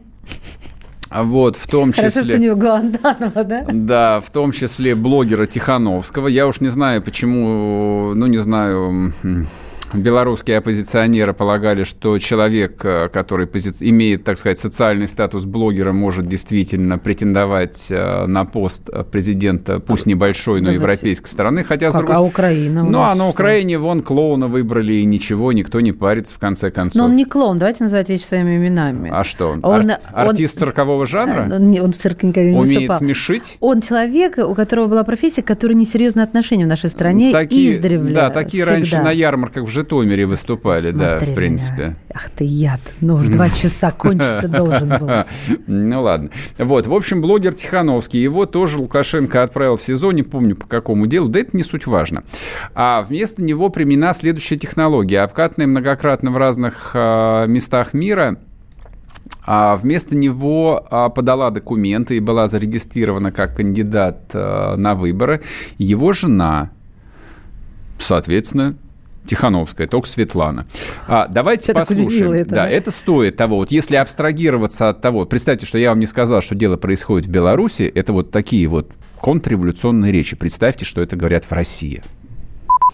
Вот, 1.10 1.56
в 1.56 1.66
том 1.66 1.92
числе... 1.92 2.10
Хорошо, 2.10 2.28
что 2.28 2.38
не 2.38 2.50
у 2.50 2.56
Гуантанамо, 2.56 3.42
да? 3.44 3.66
Да, 3.68 4.20
в 4.20 4.30
том 4.30 4.52
числе 4.52 4.94
блогера 4.94 5.44
Тихановского. 5.46 6.28
Я 6.28 6.46
уж 6.46 6.60
не 6.60 6.68
знаю, 6.68 7.02
почему, 7.02 8.14
ну, 8.14 8.26
не 8.26 8.38
знаю, 8.38 9.12
белорусские 9.92 10.58
оппозиционеры 10.58 11.32
полагали, 11.34 11.84
что 11.84 12.18
человек, 12.18 12.80
э, 12.84 13.08
который 13.12 13.46
пози- 13.46 13.76
имеет, 13.80 14.24
так 14.24 14.38
сказать, 14.38 14.58
социальный 14.58 15.06
статус 15.08 15.44
блогера, 15.44 15.92
может 15.92 16.26
действительно 16.26 16.98
претендовать 16.98 17.88
э, 17.90 18.26
на 18.26 18.44
пост 18.44 18.88
президента, 19.10 19.80
пусть 19.80 20.06
небольшой, 20.06 20.60
но 20.60 20.66
Давайте. 20.66 20.80
европейской 20.82 21.28
страны. 21.28 21.64
Хотя, 21.64 21.86
Как, 21.90 21.96
другой 22.00 22.16
а 22.16 22.20
Украина? 22.20 22.82
ну, 22.84 23.00
а 23.00 23.08
на 23.14 23.24
что? 23.24 23.30
Украине 23.30 23.78
вон 23.78 24.00
клоуна 24.00 24.46
выбрали, 24.48 24.94
и 24.94 25.04
ничего, 25.04 25.52
никто 25.52 25.80
не 25.80 25.92
парится, 25.92 26.34
в 26.34 26.38
конце 26.38 26.70
концов. 26.70 26.94
Но 26.96 27.04
он 27.06 27.16
не 27.16 27.24
клоун, 27.24 27.58
давайте 27.58 27.84
называть 27.84 28.08
вещи 28.08 28.22
своими 28.24 28.56
именами. 28.56 29.10
А 29.12 29.24
что? 29.24 29.50
он? 29.50 29.60
Он- 29.64 29.90
Ар- 29.90 29.98
он- 30.14 30.28
артист 30.30 30.58
циркового 30.58 31.06
жанра? 31.06 31.48
Он, 31.54 31.80
он 31.80 31.92
в 31.92 31.96
цирке 31.96 32.26
никогда 32.28 32.50
не 32.50 32.56
Умеет 32.56 32.74
выступал. 32.80 32.98
смешить? 32.98 33.56
Он 33.60 33.80
человек, 33.80 34.38
у 34.38 34.54
которого 34.54 34.86
была 34.86 35.04
профессия, 35.04 35.42
который 35.42 35.74
несерьезные 35.74 36.24
отношения 36.24 36.64
в 36.64 36.68
нашей 36.68 36.90
стране 36.90 37.32
Такие, 37.32 37.72
издревле. 37.72 38.14
да, 38.14 38.30
такие 38.30 38.62
всегда. 38.62 38.72
раньше 38.76 38.98
на 39.00 39.10
ярмарках 39.10 39.64
в 39.64 39.68
Житомире 39.80 40.26
выступали, 40.26 40.90
да, 40.90 41.18
Смотри 41.18 41.26
в 41.26 41.28
на 41.30 41.34
принципе. 41.34 41.96
Ах 42.12 42.28
ты 42.30 42.44
яд. 42.44 42.80
Ну 43.00 43.14
уж 43.14 43.26
два 43.26 43.48
часа 43.50 43.90
кончиться 43.90 44.46
должен 44.46 44.88
был. 44.88 45.08
Ну 45.66 46.02
ладно. 46.02 46.30
Вот, 46.58 46.86
в 46.86 46.92
общем, 46.92 47.22
блогер 47.22 47.54
Тихановский, 47.54 48.22
его 48.22 48.44
тоже 48.44 48.78
Лукашенко 48.78 49.42
отправил 49.42 49.76
в 49.76 49.82
СИЗО, 49.82 50.12
не 50.12 50.22
помню 50.22 50.54
по 50.54 50.66
какому 50.66 51.06
делу, 51.06 51.28
да 51.28 51.40
это 51.40 51.56
не 51.56 51.62
суть 51.62 51.86
важно. 51.86 52.24
А 52.74 53.02
вместо 53.02 53.42
него 53.42 53.70
применена 53.70 54.12
следующая 54.12 54.56
технология, 54.56 55.20
обкатанная 55.20 55.66
многократно 55.66 56.30
в 56.30 56.36
разных 56.36 56.92
а, 56.94 57.46
местах 57.46 57.94
мира. 57.94 58.38
А 59.46 59.76
вместо 59.76 60.14
него 60.14 60.86
а, 60.90 61.08
подала 61.08 61.50
документы 61.50 62.16
и 62.16 62.20
была 62.20 62.48
зарегистрирована 62.48 63.32
как 63.32 63.56
кандидат 63.56 64.30
а, 64.34 64.76
на 64.76 64.94
выборы 64.94 65.40
его 65.78 66.12
жена, 66.12 66.70
соответственно, 67.98 68.76
Тихановская, 69.26 69.86
только 69.86 70.08
Светлана. 70.08 70.66
А, 71.06 71.28
давайте 71.28 71.72
так 71.72 71.86
послушаем. 71.86 72.32
это, 72.32 72.50
да, 72.50 72.56
да? 72.56 72.70
это 72.70 72.90
стоит 72.90 73.36
того. 73.36 73.56
Вот 73.56 73.70
если 73.70 73.96
абстрагироваться 73.96 74.88
от 74.88 75.00
того, 75.00 75.24
представьте, 75.26 75.66
что 75.66 75.78
я 75.78 75.90
вам 75.90 76.00
не 76.00 76.06
сказал, 76.06 76.40
что 76.40 76.54
дело 76.54 76.76
происходит 76.76 77.26
в 77.26 77.30
Беларуси, 77.30 77.82
это 77.82 78.12
вот 78.12 78.30
такие 78.30 78.66
вот 78.66 78.90
контрреволюционные 79.20 80.12
речи. 80.12 80.36
Представьте, 80.36 80.84
что 80.84 81.00
это 81.00 81.16
говорят 81.16 81.44
в 81.44 81.52
России. 81.52 82.02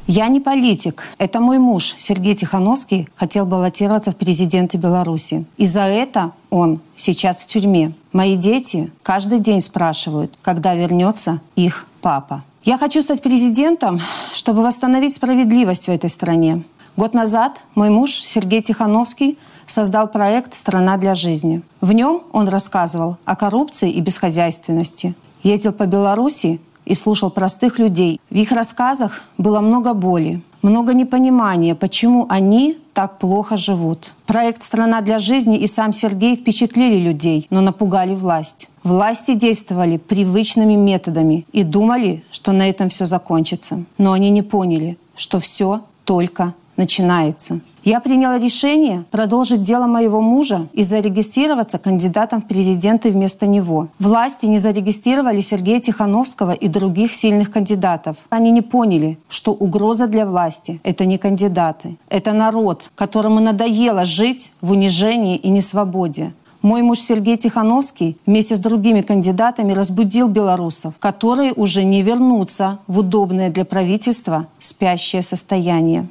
Я 0.08 0.28
не 0.28 0.40
политик. 0.40 1.02
Это 1.18 1.40
мой 1.40 1.58
муж, 1.58 1.96
Сергей 1.98 2.36
Тихановский, 2.36 3.08
хотел 3.16 3.44
баллотироваться 3.44 4.12
в 4.12 4.16
президенты 4.16 4.76
Беларуси. 4.76 5.46
И 5.56 5.66
за 5.66 5.82
это 5.82 6.30
он 6.48 6.80
сейчас 6.96 7.38
в 7.38 7.46
тюрьме. 7.48 7.92
Мои 8.12 8.36
дети 8.36 8.90
каждый 9.02 9.40
день 9.40 9.60
спрашивают, 9.60 10.32
когда 10.42 10.76
вернется 10.76 11.40
их 11.56 11.86
папа. 12.02 12.44
Я 12.66 12.78
хочу 12.78 13.00
стать 13.00 13.22
президентом, 13.22 14.00
чтобы 14.34 14.64
восстановить 14.64 15.14
справедливость 15.14 15.86
в 15.86 15.88
этой 15.88 16.10
стране. 16.10 16.64
Год 16.96 17.14
назад 17.14 17.60
мой 17.76 17.90
муж 17.90 18.14
Сергей 18.14 18.60
Тихановский 18.60 19.38
создал 19.68 20.08
проект 20.08 20.52
«Страна 20.52 20.96
для 20.96 21.14
жизни». 21.14 21.62
В 21.80 21.92
нем 21.92 22.24
он 22.32 22.48
рассказывал 22.48 23.18
о 23.24 23.36
коррупции 23.36 23.92
и 23.92 24.00
бесхозяйственности. 24.00 25.14
Ездил 25.44 25.72
по 25.72 25.86
Беларуси 25.86 26.60
и 26.84 26.96
слушал 26.96 27.30
простых 27.30 27.78
людей. 27.78 28.20
В 28.30 28.34
их 28.34 28.50
рассказах 28.50 29.22
было 29.38 29.60
много 29.60 29.94
боли, 29.94 30.42
много 30.62 30.92
непонимания, 30.92 31.76
почему 31.76 32.26
они 32.28 32.78
так 32.96 33.18
плохо 33.18 33.58
живут. 33.58 34.14
Проект 34.24 34.62
«Страна 34.62 35.02
для 35.02 35.18
жизни» 35.18 35.58
и 35.58 35.66
сам 35.66 35.92
Сергей 35.92 36.34
впечатлили 36.34 36.98
людей, 36.98 37.46
но 37.50 37.60
напугали 37.60 38.14
власть. 38.14 38.70
Власти 38.84 39.34
действовали 39.34 39.98
привычными 39.98 40.76
методами 40.76 41.46
и 41.52 41.62
думали, 41.62 42.24
что 42.30 42.52
на 42.52 42.70
этом 42.70 42.88
все 42.88 43.04
закончится. 43.04 43.84
Но 43.98 44.12
они 44.12 44.30
не 44.30 44.40
поняли, 44.40 44.96
что 45.14 45.40
все 45.40 45.82
только 46.04 46.54
начинается. 46.76 47.60
Я 47.84 48.00
приняла 48.00 48.38
решение 48.38 49.04
продолжить 49.10 49.62
дело 49.62 49.86
моего 49.86 50.20
мужа 50.20 50.68
и 50.72 50.82
зарегистрироваться 50.82 51.78
кандидатом 51.78 52.42
в 52.42 52.46
президенты 52.46 53.10
вместо 53.10 53.46
него. 53.46 53.88
Власти 53.98 54.46
не 54.46 54.58
зарегистрировали 54.58 55.40
Сергея 55.40 55.80
Тихановского 55.80 56.50
и 56.52 56.68
других 56.68 57.12
сильных 57.12 57.52
кандидатов. 57.52 58.16
Они 58.28 58.50
не 58.50 58.62
поняли, 58.62 59.18
что 59.28 59.52
угроза 59.52 60.08
для 60.08 60.26
власти— 60.26 60.80
это 60.82 61.04
не 61.04 61.16
кандидаты. 61.18 61.96
Это 62.08 62.32
народ, 62.32 62.90
которому 62.96 63.40
надоело 63.40 64.04
жить 64.04 64.52
в 64.60 64.72
унижении 64.72 65.36
и 65.36 65.48
несвободе. 65.48 66.34
Мой 66.62 66.82
муж 66.82 66.98
Сергей 66.98 67.36
Тихановский 67.36 68.18
вместе 68.26 68.56
с 68.56 68.58
другими 68.58 69.00
кандидатами 69.00 69.72
разбудил 69.72 70.26
белорусов, 70.26 70.94
которые 70.98 71.52
уже 71.52 71.84
не 71.84 72.02
вернутся 72.02 72.80
в 72.88 72.98
удобное 72.98 73.50
для 73.50 73.64
правительства 73.64 74.48
спящее 74.58 75.22
состояние. 75.22 76.08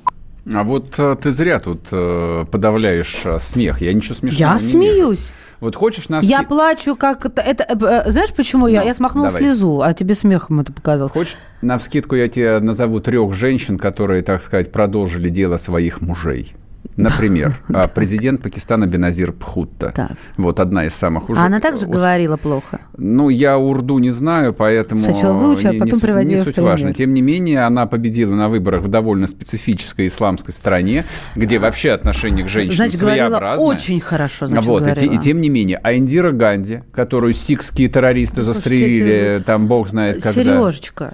А 0.54 0.64
вот 0.64 0.96
э, 1.00 1.16
ты 1.22 1.32
зря 1.32 1.60
тут 1.60 1.88
э, 1.92 2.46
подавляешь 2.52 3.22
э, 3.26 3.40
смех. 3.40 3.82
Я 3.82 3.94
ничего 3.94 4.16
смешного 4.16 4.40
Я 4.40 4.54
не 4.54 4.60
вижу. 4.60 4.70
смеюсь. 4.70 5.32
Вот 5.60 5.76
хочешь 5.76 6.10
на 6.10 6.20
Я 6.20 6.44
плачу, 6.44 6.96
как 6.96 7.26
это... 7.26 7.42
это 7.42 8.04
знаешь, 8.12 8.34
почему 8.34 8.68
я? 8.68 8.82
Ну, 8.82 8.88
Я 8.88 8.94
смахнула 8.94 9.28
давай. 9.28 9.42
слезу, 9.42 9.82
а 9.82 9.94
тебе 9.94 10.14
смехом 10.14 10.60
это 10.60 10.74
показалось. 10.74 11.14
Хочешь, 11.14 11.38
на 11.62 11.78
вскидку 11.80 12.16
я 12.16 12.28
тебе 12.28 12.60
назову 12.60 13.00
трех 13.00 13.34
женщин, 13.34 13.78
которые, 13.78 14.22
так 14.22 14.42
сказать, 14.42 14.72
продолжили 14.72 15.30
дело 15.30 15.58
своих 15.58 16.02
мужей. 16.02 16.54
Например, 16.98 17.56
а, 17.74 17.88
президент 17.88 18.42
Пакистана 18.42 18.86
Беназир 18.86 19.32
Пхутта. 19.32 19.92
Так. 19.96 20.12
Вот 20.38 20.60
одна 20.60 20.86
из 20.86 20.94
самых 20.96 21.24
А 21.24 21.34
ужасных. 21.34 21.46
она 21.48 21.60
также 21.60 21.88
говорила 21.88 22.38
плохо. 22.38 22.82
Ну, 22.98 23.30
я 23.30 23.58
урду 23.58 23.98
не 23.98 24.12
знаю, 24.12 24.54
поэтому 24.54 25.02
Сначала 25.02 25.34
выучи, 25.34 25.68
а 25.68 25.74
потом 25.74 25.96
не 25.96 26.00
приводи 26.00 26.30
не 26.30 26.38
суть 26.38 26.58
важно. 26.58 26.94
Тем 26.94 27.14
не 27.14 27.22
менее, 27.22 27.66
она 27.66 27.86
победила 27.86 28.34
на 28.34 28.50
выборах 28.50 28.84
в 28.84 28.88
довольно 28.88 29.28
специфической 29.28 30.08
исламской 30.08 30.54
стране, 30.54 31.06
где 31.36 31.60
вообще 31.60 31.92
отношение 31.92 32.46
к 32.46 32.50
женщинам 32.50 32.76
Значит, 32.78 33.00
говорила 33.02 33.28
своеобразное. 33.28 33.68
очень 33.68 34.00
хорошо, 34.00 34.48
значит, 34.48 34.68
вот, 34.68 34.82
и, 34.84 34.86
те- 34.86 34.92
говорила. 35.02 35.14
и 35.14 35.24
тем 35.24 35.42
не 35.42 35.50
менее, 35.50 35.80
а 35.84 35.94
Индира 35.96 36.32
Ганди, 36.32 36.82
которую 36.94 37.34
сикские 37.34 37.88
террористы 37.88 38.44
Слушайте, 38.44 38.54
застрелили, 38.54 39.44
там 39.46 39.68
бог 39.68 39.88
знает 39.88 40.22
когда. 40.22 40.42
Сережечка, 40.42 41.14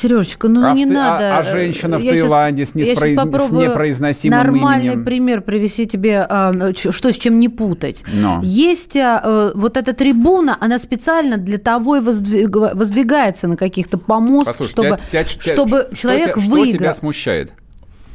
Сережечка, 0.00 0.48
ну 0.48 0.64
А 0.66 0.72
не 0.72 0.86
Ты- 0.86 0.92
а- 0.92 0.94
надо. 0.94 1.38
а 1.38 1.42
женщина 1.42 1.98
в 1.98 2.02
Я 2.02 2.12
Таиланде 2.12 2.64
с 2.64 2.74
я 2.74 2.84
щас 2.86 3.02
неспро- 3.04 3.12
с 3.12 3.16
попробую 3.16 3.70
непроизносимым 3.70 4.38
Нормальный 4.38 4.86
именем. 4.86 5.04
пример 5.04 5.40
привести 5.42 5.86
тебе, 5.86 6.26
а, 6.28 6.72
ч- 6.72 6.90
что 6.90 7.12
с 7.12 7.16
чем 7.16 7.38
не 7.38 7.48
путать. 7.48 8.04
Но. 8.12 8.40
Есть 8.42 8.96
а, 8.96 9.20
э, 9.22 9.52
вот 9.54 9.76
эта 9.76 9.92
трибуна, 9.92 10.56
она 10.60 10.78
специально 10.78 11.36
для 11.36 11.58
того 11.58 11.96
и 11.96 12.00
воздвиг- 12.00 12.74
воздвигается 12.74 13.46
на 13.48 13.56
каких-то 13.56 13.98
Послушай, 14.46 14.70
чтобы, 14.70 14.98
тебя- 15.10 15.24
тебя- 15.24 15.52
чтобы 15.54 15.78
что 15.92 15.96
человек 15.96 16.34
тебя- 16.36 16.46
выиграл. 16.50 16.64
Что 16.70 16.78
тебя 16.78 16.94
смущает? 16.94 17.52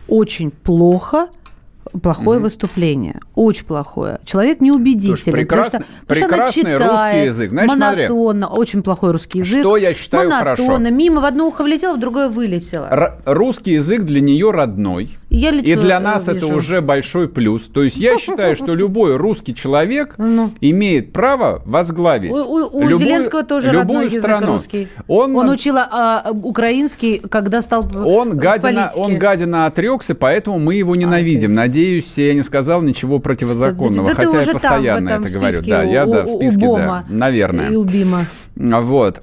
Очень 0.07 0.51
плохо 0.51 1.27
плохое 2.01 2.37
угу. 2.39 2.43
выступление. 2.43 3.19
Очень 3.35 3.65
плохое. 3.65 4.19
Человек 4.25 4.61
неубедительный. 4.61 5.33
Прекрасно, 5.33 5.85
прекрасный 6.07 6.61
читает, 6.61 6.81
русский 6.81 7.25
язык. 7.25 7.49
Значит, 7.51 7.77
монотонно. 7.77 8.47
Смотри, 8.47 8.61
очень 8.61 8.83
плохой 8.83 9.11
русский 9.11 9.39
язык. 9.39 9.59
Что 9.61 9.77
я 9.77 9.93
считаю 9.93 10.29
монотонно. 10.29 10.55
хорошо? 10.55 10.77
Мимо 10.89 11.21
в 11.21 11.25
одно 11.25 11.47
ухо 11.47 11.63
влетело, 11.63 11.95
в 11.95 11.99
другое 11.99 12.29
вылетело. 12.29 12.87
Р- 12.91 13.17
русский 13.25 13.73
язык 13.73 14.03
для 14.03 14.21
нее 14.21 14.51
родной. 14.51 15.17
Я 15.35 15.49
и 15.49 15.75
для 15.75 15.99
нас 15.99 16.27
вижу. 16.27 16.37
это 16.37 16.55
уже 16.55 16.81
большой 16.81 17.27
плюс. 17.27 17.63
То 17.63 17.83
есть 17.83 17.97
я 17.97 18.17
считаю, 18.17 18.55
что 18.55 18.73
любой 18.73 19.17
русский 19.17 19.53
человек 19.53 20.15
ну. 20.17 20.51
имеет 20.61 21.13
право 21.13 21.61
возглавить. 21.65 22.31
У, 22.31 22.87
Зеленского 22.97 23.43
тоже 23.43 23.71
родной 23.71 24.09
страну. 24.09 24.37
язык 24.37 24.49
русский. 24.49 24.87
Он, 25.07 25.49
учил 25.49 25.75
а, 25.77 26.31
украинский, 26.31 27.19
когда 27.19 27.61
стал 27.61 27.85
он 28.05 28.37
гадина. 28.37 28.91
Он 28.95 29.17
гадина 29.17 29.65
отрекся, 29.65 30.15
поэтому 30.15 30.59
мы 30.59 30.75
его 30.75 30.95
ненавидим. 30.95 31.51
А, 31.51 31.65
Надеюсь, 31.65 32.17
я 32.17 32.33
не 32.33 32.43
сказал 32.43 32.81
ничего 32.81 33.19
противозаконного, 33.19 34.13
хотя 34.13 34.41
я 34.41 34.53
постоянно 34.53 35.09
это 35.09 35.29
говорю. 35.29 35.61
Да, 35.65 35.83
я 35.83 36.05
да, 36.05 36.23
в 36.23 36.29
списке, 36.29 36.67
да, 36.67 37.05
наверное. 37.09 37.71
И 37.71 37.75
у 37.75 37.83
Бима. 37.83 38.25
Вот. 38.55 39.21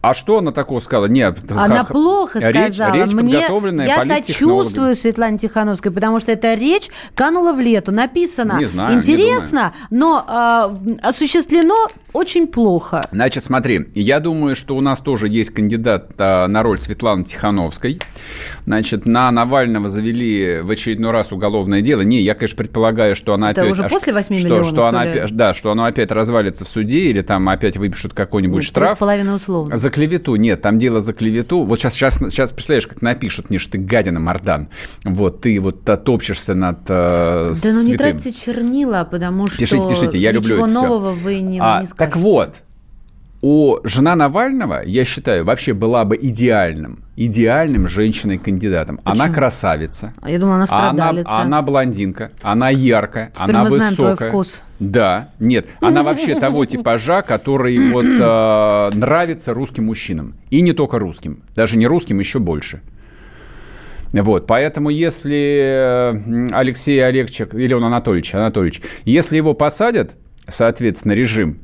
А 0.00 0.14
что 0.14 0.38
она 0.38 0.50
такого 0.50 0.80
сказала? 0.80 1.06
Нет. 1.06 1.38
Она 1.48 1.84
х- 1.84 1.92
плохо 1.92 2.40
речь, 2.40 2.74
сказала. 2.74 2.92
Речь 2.94 3.12
Мне, 3.12 3.34
подготовленная 3.34 3.86
я 3.86 4.04
сочувствую 4.04 4.96
Светлане 4.96 5.38
Тихановской, 5.38 5.92
потому 5.92 6.18
что 6.18 6.32
эта 6.32 6.54
речь 6.54 6.88
канула 7.14 7.52
в 7.52 7.60
лету. 7.60 7.92
Написано 7.92 8.56
не 8.58 8.64
знаю, 8.66 8.96
интересно, 8.96 9.72
не 9.90 9.96
но 9.98 10.24
э, 10.92 10.96
осуществлено 11.02 11.88
очень 12.14 12.46
плохо. 12.46 13.00
Значит, 13.10 13.42
смотри, 13.42 13.88
я 13.94 14.20
думаю, 14.20 14.54
что 14.54 14.76
у 14.76 14.80
нас 14.80 15.00
тоже 15.00 15.28
есть 15.28 15.50
кандидат 15.50 16.12
а, 16.16 16.46
на 16.46 16.62
роль 16.62 16.80
Светланы 16.80 17.24
Тихановской. 17.24 18.00
Значит, 18.66 19.04
на 19.04 19.30
Навального 19.32 19.88
завели 19.88 20.60
в 20.62 20.70
очередной 20.70 21.10
раз 21.10 21.32
уголовное 21.32 21.82
дело. 21.82 22.02
Не, 22.02 22.22
я, 22.22 22.34
конечно, 22.34 22.56
предполагаю, 22.56 23.16
что 23.16 23.34
она 23.34 23.50
Это 23.50 23.62
опять... 23.62 23.72
уже 23.72 23.88
после 23.88 24.12
8 24.12 24.38
что, 24.38 24.48
миллионов? 24.48 24.68
Что 24.68 24.86
она 24.86 25.02
опять, 25.02 25.36
да, 25.36 25.54
что 25.54 25.72
оно 25.72 25.84
опять 25.84 26.12
развалится 26.12 26.64
в 26.64 26.68
суде 26.68 27.10
или 27.10 27.20
там 27.20 27.48
опять 27.48 27.76
выпишут 27.76 28.14
какой-нибудь 28.14 28.62
Нет, 28.62 28.68
штраф. 28.68 28.96
половина 28.96 29.34
условно. 29.34 29.76
За 29.76 29.90
клевету. 29.90 30.36
Нет, 30.36 30.62
там 30.62 30.78
дело 30.78 31.00
за 31.00 31.14
клевету. 31.14 31.64
Вот 31.64 31.80
сейчас, 31.80 31.94
сейчас, 31.94 32.18
сейчас 32.18 32.52
представляешь, 32.52 32.86
как 32.86 33.02
напишут 33.02 33.50
мне, 33.50 33.58
что 33.58 33.72
ты 33.72 33.78
гадина, 33.78 34.20
Мардан. 34.20 34.68
Вот, 35.04 35.40
ты 35.40 35.58
вот 35.58 35.82
топчешься 36.04 36.54
над 36.54 36.78
э, 36.88 37.52
Да 37.60 37.72
ну 37.72 37.82
не 37.82 37.96
тратьте 37.96 38.32
чернила, 38.32 39.06
потому 39.10 39.48
что 39.48 39.58
пишите, 39.58 39.88
пишите, 39.88 40.18
я 40.18 40.30
люблю 40.30 40.56
ничего 40.56 40.66
нового 40.66 41.12
все. 41.12 41.24
вы 41.24 41.40
не, 41.40 41.58
а, 41.60 41.80
не 41.80 41.86
скажете. 41.88 42.03
Так 42.06 42.16
вот, 42.16 42.62
у 43.40 43.76
жена 43.84 44.16
Навального, 44.16 44.82
я 44.86 45.04
считаю, 45.04 45.44
вообще 45.44 45.74
была 45.74 46.06
бы 46.06 46.16
идеальным, 46.16 47.00
идеальным 47.14 47.88
женщиной-кандидатом. 47.88 49.00
Она 49.04 49.28
красавица. 49.28 50.14
А 50.22 50.30
я 50.30 50.38
думала, 50.38 50.56
она 50.56 50.66
страдалица. 50.66 51.30
Она, 51.30 51.42
она 51.42 51.62
блондинка, 51.62 52.30
она 52.42 52.70
яркая, 52.70 53.32
Теперь 53.34 53.50
она 53.50 53.64
мы 53.64 53.70
знаем 53.70 53.90
высокая. 53.90 54.16
твой 54.16 54.28
вкус. 54.30 54.62
Да, 54.80 55.28
нет, 55.40 55.66
она 55.82 56.02
вообще 56.02 56.40
того 56.40 56.64
типажа, 56.64 57.20
который 57.20 57.92
вот 57.92 58.06
э, 58.06 58.90
нравится 58.96 59.52
русским 59.52 59.84
мужчинам. 59.84 60.36
И 60.48 60.62
не 60.62 60.72
только 60.72 60.98
русским, 60.98 61.42
даже 61.54 61.76
не 61.76 61.86
русским, 61.86 62.18
еще 62.20 62.38
больше. 62.38 62.80
Вот, 64.12 64.46
поэтому 64.46 64.90
если 64.90 66.48
Алексей 66.52 67.04
Олегчик, 67.04 67.54
или 67.54 67.74
он 67.74 67.84
Анатольевич, 67.84 68.34
Анатольевич, 68.34 68.80
если 69.04 69.36
его 69.36 69.54
посадят, 69.54 70.16
соответственно, 70.48 71.12
режим, 71.12 71.58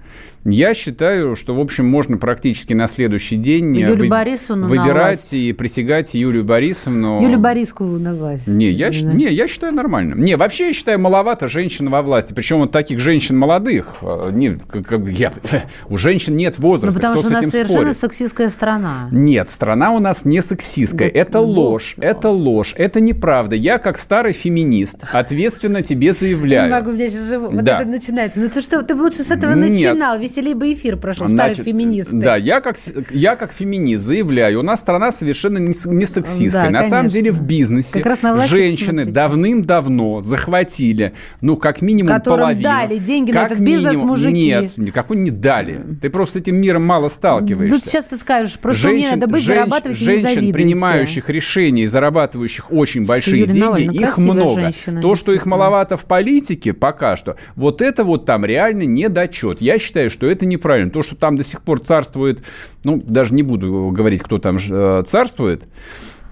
я 0.45 0.75
считаю, 0.75 1.37
что, 1.37 1.55
в 1.55 1.61
общем, 1.61 1.87
можно 1.87 2.17
практически 2.17 2.73
на 2.73 2.87
следующий 2.87 3.37
день 3.37 3.77
Юлию 3.77 3.99
вы... 3.99 4.09
Борисовну 4.09 4.69
выбирать 4.69 5.33
и 5.33 5.53
присягать 5.53 6.15
Юлию 6.15 6.45
Борисовну. 6.45 7.21
Юлию 7.23 7.39
Борисовну 7.39 7.99
на 7.99 8.15
власть. 8.15 8.47
Не 8.47 8.71
я, 8.71 8.91
да. 8.91 9.13
не, 9.13 9.27
я 9.27 9.47
считаю 9.49 9.73
нормально. 9.75 10.15
Не, 10.15 10.37
вообще 10.37 10.69
я 10.69 10.73
считаю 10.73 10.99
маловато 10.99 11.49
женщин 11.49 11.91
во 11.91 12.03
власти. 12.03 12.33
Причем 12.33 12.59
вот 12.61 12.71
таких 12.73 13.01
женщин 13.01 13.37
молодых. 13.37 13.97
э, 14.03 14.31
Не, 14.33 14.55
как, 14.55 14.91
я, 15.09 15.33
у 15.89 15.97
женщин 15.99 16.37
нет 16.37 16.59
возраста. 16.59 16.99
Ну, 16.99 17.01
потому 17.01 17.21
Кто 17.21 17.29
что 17.29 17.39
у 17.39 17.43
нас 17.43 17.51
совершенно 17.51 17.79
спорит? 17.81 17.97
сексистская 17.97 18.49
страна. 18.51 19.09
Нет, 19.13 19.51
страна 19.51 19.93
у 19.93 19.99
нас 19.99 20.25
не 20.25 20.41
сексистская. 20.41 21.11
Да, 21.13 21.19
это 21.19 21.41
ложь, 21.41 21.93
всё. 21.93 22.03
это 22.03 22.31
ложь, 22.31 22.75
это 22.77 23.01
неправда. 23.01 23.57
Я, 23.57 23.79
как 23.79 23.99
старый 23.99 24.33
феминист, 24.33 25.05
ответственно 25.13 25.83
тебе 25.83 26.13
заявляю. 26.13 26.69
не 26.69 26.75
могу, 26.75 26.91
у 26.91 26.95
меня 26.95 27.09
сейчас 27.09 27.29
же 27.29 27.39
вот 27.39 27.55
Да. 27.63 27.81
это 27.81 27.89
начинается. 27.91 28.41
Ну 28.41 28.49
ты 28.49 28.61
что, 28.61 28.83
ты 28.83 28.95
бы 28.95 29.03
лучше 29.03 29.23
с 29.23 29.31
этого 29.31 29.53
Нет. 29.55 29.71
начинал. 29.71 30.19
Веселее 30.31 30.55
бы 30.55 30.73
эфир 30.73 30.97
прошел. 30.97 31.27
Старые 31.27 31.55
Значит, 31.57 31.65
феминисты. 31.65 32.17
Да, 32.17 32.37
я 32.37 32.61
как, 32.61 32.77
я 33.11 33.35
как 33.37 33.53
феминист 33.53 34.05
заявляю, 34.05 34.61
у 34.61 34.63
нас 34.63 34.81
страна 34.81 35.11
совершенно 35.11 35.59
не, 35.59 35.75
не 35.87 36.07
сексистская. 36.07 36.65
Да, 36.65 36.71
на 36.71 36.83
самом 36.85 37.11
конечно. 37.11 37.11
деле 37.11 37.33
в 37.33 37.43
бизнесе 37.43 37.99
Как 37.99 38.07
раз 38.07 38.23
на 38.23 38.47
женщины 38.47 39.07
давным-давно 39.07 40.21
захватили, 40.21 41.15
ну, 41.41 41.57
как 41.57 41.83
минимум 41.83 42.13
Которым 42.15 42.41
половину. 42.41 42.63
дали 42.63 42.99
деньги 42.99 43.33
на 43.33 43.43
Как 43.43 43.53
этот 43.53 43.65
бизнес 43.65 43.93
минимум- 43.93 44.09
мужики. 44.09 44.33
Нет, 44.33 44.77
никакой 44.77 45.17
не 45.17 45.31
дали. 45.31 45.81
Ты 46.01 46.11
просто 46.11 46.39
с 46.39 46.43
этим 46.43 46.57
миром 46.57 46.85
мало 46.85 47.09
сталкиваешься. 47.09 47.75
Ну, 47.77 47.81
сейчас 47.85 48.07
ты 48.07 48.17
скажешь, 48.17 48.59
просто 48.59 48.89
мне 48.89 49.11
надо 49.11 49.27
быть, 49.27 49.43
женщ- 49.43 49.47
зарабатывать 49.59 49.99
не 50.01 50.05
женщин, 50.07 50.23
завидуйте. 50.29 50.53
принимающих 50.53 51.29
решения 51.29 51.83
и 51.83 51.87
зарабатывающих 51.87 52.71
очень 52.73 53.05
большие 53.05 53.41
Юлия 53.41 53.53
деньги, 53.53 53.65
Навальна 53.67 53.91
их 53.91 54.01
красивая 54.15 54.33
много. 54.35 54.61
женщина, 54.63 55.03
То, 55.03 55.17
что 55.17 55.33
их 55.33 55.47
маловато 55.47 55.97
в 55.97 56.05
политике 56.05 56.73
пока 56.73 57.17
что, 57.17 57.37
вот 57.57 57.83
это 57.83 58.05
вот 58.05 58.27
там 58.27 58.45
реально 58.45 58.83
недочет. 58.83 59.61
Я 59.61 59.79
считаю, 59.79 60.11
что 60.11 60.20
это 60.27 60.47
неправильно. 60.47 60.91
То, 60.91 61.03
что 61.03 61.17
там 61.17 61.37
до 61.37 61.45
сих 61.45 61.63
пор 61.63 61.81
царствует, 61.81 62.43
ну, 62.85 63.03
даже 63.05 63.35
не 63.35 63.43
буду 63.43 63.91
говорить, 63.91 64.23
кто 64.23 64.39
там 64.39 64.59
э, 64.59 65.03
царствует, 65.07 65.69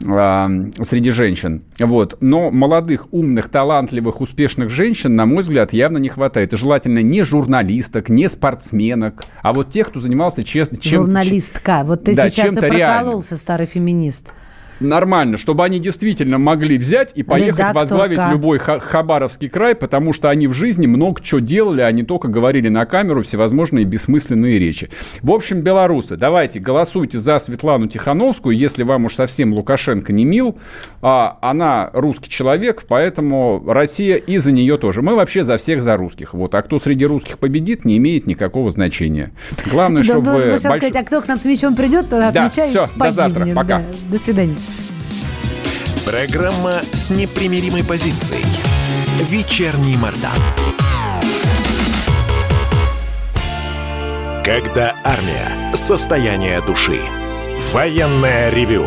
а, 0.06 0.48
среди 0.82 1.10
женщин. 1.10 1.64
Вот. 1.78 2.16
Но 2.20 2.50
молодых, 2.50 3.12
умных, 3.12 3.48
талантливых, 3.48 4.20
успешных 4.20 4.70
женщин, 4.70 5.16
на 5.16 5.26
мой 5.26 5.42
взгляд, 5.42 5.72
явно 5.72 5.98
не 5.98 6.08
хватает. 6.08 6.52
И 6.52 6.56
желательно 6.56 7.00
не 7.00 7.24
журналисток, 7.24 8.08
не 8.08 8.28
спортсменок, 8.28 9.24
а 9.42 9.52
вот 9.52 9.70
тех, 9.70 9.88
кто 9.88 10.00
занимался 10.00 10.44
честно 10.44 10.76
чем 10.78 11.04
Журналистка. 11.04 11.82
Вот 11.84 12.04
ты 12.04 12.14
Да, 12.14 12.28
сейчас 12.28 12.56
и 12.56 12.60
прокололся, 12.60 13.36
старый 13.36 13.66
феминист. 13.66 14.32
Нормально, 14.80 15.36
чтобы 15.38 15.64
они 15.64 15.78
действительно 15.80 16.38
могли 16.38 16.78
взять 16.78 17.12
и 17.16 17.22
поехать 17.22 17.54
Редакторка. 17.60 17.78
возглавить 17.78 18.20
любой 18.30 18.58
ха- 18.58 18.78
Хабаровский 18.78 19.48
край, 19.48 19.74
потому 19.74 20.12
что 20.12 20.30
они 20.30 20.46
в 20.46 20.52
жизни 20.52 20.86
много 20.86 21.20
чего 21.22 21.40
делали, 21.40 21.80
а 21.80 21.90
не 21.90 22.04
только 22.04 22.28
говорили 22.28 22.68
на 22.68 22.86
камеру 22.86 23.22
всевозможные 23.22 23.84
бессмысленные 23.84 24.58
речи. 24.58 24.88
В 25.22 25.32
общем, 25.32 25.62
белорусы, 25.62 26.16
давайте 26.16 26.60
голосуйте 26.60 27.18
за 27.18 27.38
Светлану 27.38 27.88
Тихановскую, 27.88 28.56
если 28.56 28.82
вам 28.84 29.06
уж 29.06 29.14
совсем 29.16 29.52
Лукашенко 29.52 30.12
не 30.12 30.24
мил, 30.24 30.58
а 31.02 31.38
она 31.42 31.90
русский 31.92 32.30
человек, 32.30 32.84
поэтому 32.88 33.62
Россия 33.66 34.16
и 34.16 34.38
за 34.38 34.52
нее 34.52 34.78
тоже. 34.78 35.02
Мы 35.02 35.16
вообще 35.16 35.42
за 35.44 35.56
всех 35.56 35.82
за 35.82 35.96
русских. 35.96 36.34
Вот. 36.34 36.54
А 36.54 36.62
кто 36.62 36.78
среди 36.78 37.04
русских 37.06 37.38
победит, 37.38 37.84
не 37.84 37.96
имеет 37.98 38.26
никакого 38.26 38.70
значения. 38.70 39.32
Главное, 39.70 40.02
чтобы... 40.02 40.22
должен 40.22 40.50
был 40.50 40.58
сейчас 40.58 40.72
больш- 40.72 40.76
сказать, 40.78 40.96
а 40.96 41.04
кто 41.04 41.20
к 41.20 41.28
нам 41.28 41.40
с 41.40 41.44
мячом 41.44 41.74
придет, 41.74 42.08
то 42.08 42.30
Да, 42.32 42.44
отмечай 42.44 42.68
всё, 42.68 42.86
до 42.96 43.10
завтра, 43.10 43.46
пока. 43.54 43.78
Да, 43.78 43.84
До 44.10 44.18
свидания. 44.18 44.54
Программа 46.04 46.72
с 46.92 47.10
непримиримой 47.10 47.84
позицией. 47.84 48.44
Вечерний 49.28 49.96
Мордан. 49.96 50.30
Когда 54.44 54.96
армия. 55.04 55.74
Состояние 55.74 56.60
души. 56.62 57.00
Военное 57.72 58.50
ревю. 58.50 58.86